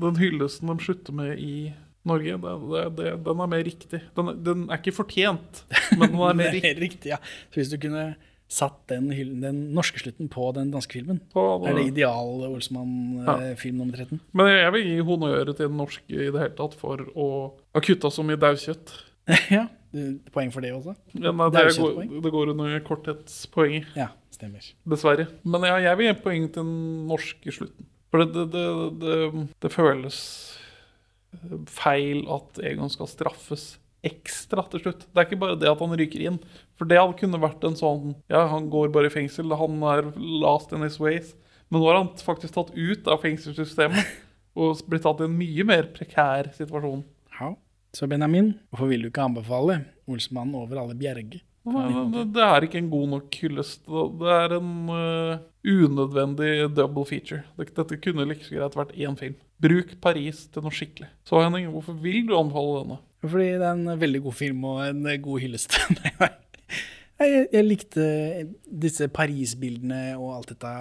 [0.00, 1.72] den hyllesten de slutter med i
[2.06, 4.00] Norge, det, det, det, den er mer riktig.
[4.16, 5.64] Den, den er ikke fortjent,
[5.98, 6.80] men den er mer er riktig.
[6.84, 7.18] riktig, ja.
[7.50, 8.14] Så hvis du kunne
[8.54, 9.08] satt den,
[9.42, 14.20] den norske slutten på den danske filmen, Så er det ideal Olsmann-film nummer 13?
[14.36, 17.28] Men jeg vil gi honnør til den norske i det hele tatt for å
[17.74, 18.94] ha kutta så mye daukjøtt.
[19.56, 19.66] ja,
[20.34, 20.94] poeng for det også?
[21.16, 23.90] Ja, nei, det, går, det går under korthetspoenget.
[23.98, 24.70] Ja, stemmer.
[24.94, 25.28] Dessverre.
[25.42, 27.90] Men ja, jeg vil gi poeng til den norske slutten.
[28.14, 30.20] For det, det, det, det, det føles
[31.66, 33.74] feil at Egon skal straffes
[34.06, 35.06] ekstra til slutt.
[35.08, 36.38] Det er ikke bare det at han ryker inn.
[36.78, 40.10] For det hadde kunne vært en sånn Ja, han går bare i fengsel, han er
[40.18, 41.34] last in his ways.
[41.70, 44.14] Men nå har han faktisk tatt ut av fengselssystemet
[44.60, 47.02] og blitt tatt i en mye mer prekær situasjon.
[47.40, 47.54] Ja.
[47.94, 51.42] Så Benjamin, hvorfor vil du ikke anbefale Olsmannen over alle bjerger?
[51.64, 53.86] Det, er ikke en god nok hyllest.
[53.88, 57.42] Det er en øh, unødvendig double feature.
[57.56, 59.38] Dette kunne like greit vært én film.
[59.64, 61.08] Bruk Paris til noe skikkelig.
[61.24, 62.98] Så Henning, hvorfor vil du anbefale denne?
[63.24, 65.78] Fordi det er en veldig god film og en god hyllest.
[67.14, 68.04] Jeg, jeg likte
[68.66, 70.72] disse Paris-bildene og alt dette.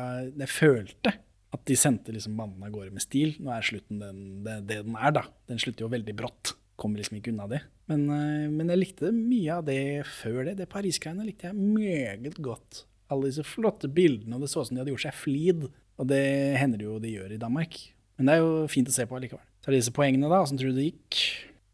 [0.41, 1.13] Jeg følte
[1.53, 3.35] at de sendte liksom bandene av gårde med stil.
[3.37, 5.27] Nå er slutten den, det, det den er, da.
[5.49, 6.55] Den slutter jo veldig brått.
[6.83, 7.61] Kommer liksom ikke unna det.
[7.87, 10.57] Men, eh, men jeg likte mye av det før det.
[10.59, 12.83] Det Paris-greiene likte jeg meget godt.
[13.11, 15.69] Alle disse flotte bildene, og det så ut som de hadde gjort seg flid.
[16.01, 16.23] Og det
[16.59, 17.79] hender det jo de gjør i Danmark.
[18.17, 19.45] Men det er jo fint å se på likevel.
[19.63, 20.41] Så er det disse poengene, da.
[20.43, 21.21] Åssen tror du det gikk?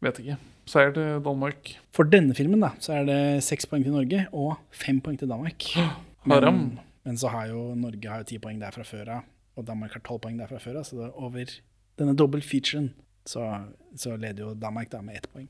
[0.04, 0.36] Vet ikke.
[0.70, 1.72] Seier til Danmark.
[1.96, 5.30] For denne filmen da, så er det seks poeng til Norge og fem poeng til
[5.30, 5.66] Danmark.
[6.30, 6.60] Haram.
[6.60, 9.66] Men, men så har jo Norge har jo ti poeng der fra før av, og
[9.66, 10.86] Danmark har tolv poeng der fra før av.
[10.86, 11.56] Så det er over
[12.00, 12.92] denne double featuren
[13.28, 13.44] så,
[13.98, 15.48] så leder jo Danmark da med ett poeng.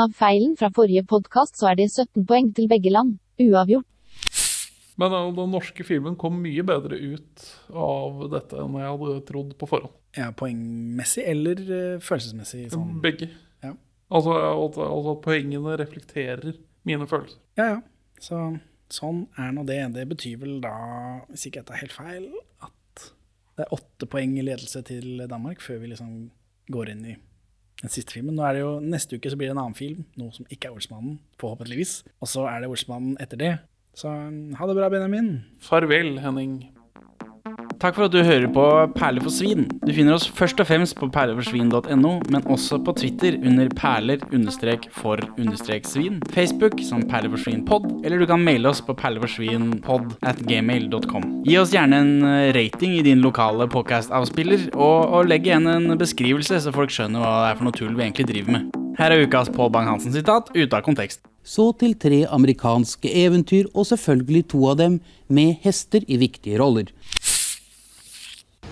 [0.00, 3.18] Av feilen fra forrige podkast så er det 17 poeng til begge land.
[3.38, 3.84] Uavgjort.
[4.98, 9.52] Men øh, den norske filmen kom mye bedre ut av dette enn jeg hadde trodd
[9.60, 9.92] på forhånd.
[10.16, 12.64] Ja, poengmessig eller eh, følelsesmessig?
[12.72, 12.96] Sånn.
[13.04, 13.28] Begge.
[13.62, 13.74] Ja.
[14.10, 16.56] Altså, at- altså at poengene reflekterer
[16.88, 17.38] mine følelser.
[17.60, 17.78] Ja, ja.
[18.18, 18.40] Så
[18.90, 19.78] sånn er nå det.
[19.94, 20.72] Det betyr vel da,
[21.28, 22.26] hvis ikke jeg tar helt feil,
[22.64, 22.72] at
[23.58, 26.12] det er åtte poeng i ledelse til Danmark før vi liksom
[26.70, 27.16] går inn i
[27.82, 28.36] den siste filmen.
[28.38, 30.70] Nå er det jo, Neste uke så blir det en annen film, noe som ikke
[30.70, 32.00] er Olsmannen, forhåpentligvis.
[32.22, 33.52] Og så er det Olsmannen etter det.
[33.98, 35.32] Så ha det bra, Benjamin.
[35.62, 36.60] Farvel, Henning.
[37.78, 38.62] Takk for at du hører på
[38.96, 39.68] Perler for svin.
[39.86, 46.82] Du finner oss først og fremst på perleforsvin.no, men også på Twitter under perler-for-svin, Facebook
[46.82, 51.22] som perleforsvinpod, eller du kan maile oss på perleforsvinpod at gmail.com.
[51.46, 55.94] Gi oss gjerne en eh, rating i din lokale podcast-avspiller, og, og legg igjen en
[56.00, 58.74] beskrivelse, så folk skjønner hva det er for noe tull vi egentlig driver med.
[58.98, 61.22] Her er ukas Pål Bang-Hansen-sitat ute av kontekst.
[61.46, 64.98] Så til tre amerikanske eventyr, og selvfølgelig to av dem
[65.30, 66.90] med hester i viktige roller.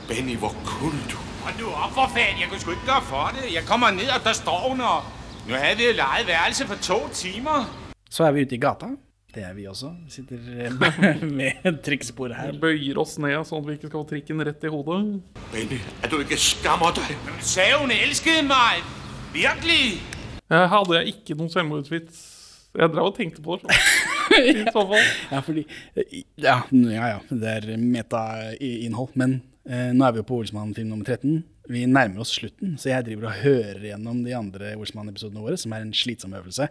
[0.08, 1.18] Benny, hvor kunne du?
[1.44, 3.54] Hold nu op for fanden, jeg kunne sgu ikke gøre for det.
[3.54, 5.00] Jeg kommer ned, og der står hun, og
[5.48, 7.58] nu havde vi jo lejet værelse for to timer.
[8.10, 8.86] Så er vi ute i gata.
[9.34, 9.86] Det er vi også.
[10.04, 12.52] Vi sitter eh, med trikkspor her.
[12.52, 15.00] Vi bøyer oss ned sånn at vi ikke skal få trikken rett i hodet.
[15.52, 17.10] Benny, at du ikke skammer deg?
[17.26, 18.86] Hun sa hun elskede meg.
[19.34, 19.82] Virkelig.
[20.50, 22.22] Her hadde jeg ikke noen selvmordsvits.
[22.78, 23.74] Jeg drev og tenkte på det.
[23.74, 24.48] sånn.
[24.52, 25.10] I så fall.
[25.34, 25.66] Ja, fordi
[26.46, 29.12] Ja, ja, ja det er meta-innhold.
[29.18, 31.40] Men nå er vi jo på Olsmann-film nummer 13.
[31.72, 35.74] Vi nærmer oss slutten, så jeg driver og hører gjennom de andre Olsmann-episodene våre, som
[35.74, 36.68] er en slitsom øvelse.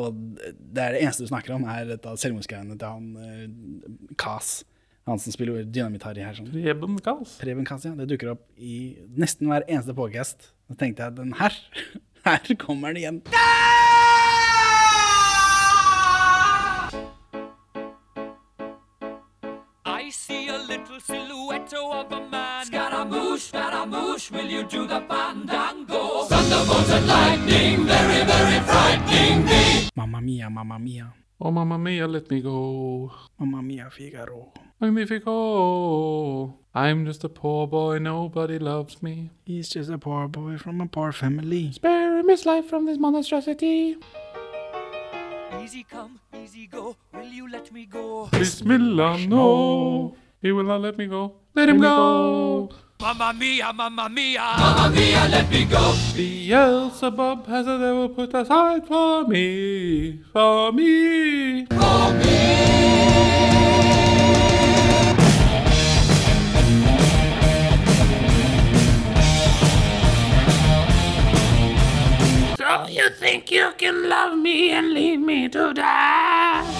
[0.00, 4.60] Og det er det eneste du snakker om, er dette selvmordsgreiene til han eh, Kas.
[5.08, 6.36] Han som spiller dynamitt-Harry her.
[6.36, 6.50] Sånn.
[6.52, 7.34] Preben Kass.
[7.40, 7.94] Preben Kas, ja.
[7.98, 10.52] Det dukker opp i nesten hver eneste podcast.
[10.70, 11.56] Da tenkte jeg den her,
[12.28, 13.22] her kommer den igjen.
[19.84, 22.29] I see a little silhouette of a.
[23.80, 26.24] Scaramouche, Scaramouche, will you do the fandango?
[26.24, 29.88] Thunderbolt and lightning, very, very frightening me.
[29.96, 31.12] Mamma mia, mamma mia.
[31.40, 33.10] Oh, mamma mia, let me go.
[33.38, 34.52] Mamma mia, Figaro.
[34.80, 36.58] Magnifico.
[36.74, 39.30] I'm just a poor boy, nobody loves me.
[39.46, 41.72] He's just a poor boy from a poor family.
[41.72, 43.96] Spare him his life from this monstrosity.
[45.62, 48.28] Easy come, easy go, will you let me go?
[48.30, 50.14] Bismillah, no.
[50.42, 51.32] He will not let me go.
[51.54, 52.68] Let him go.
[53.00, 55.94] Mamma mia, mamma mia, mamma mia, let me go.
[56.14, 60.20] Beelzebub has a devil put aside for me.
[60.34, 61.64] For me.
[61.64, 62.90] For me.
[72.58, 76.79] So you think you can love me and leave me to die?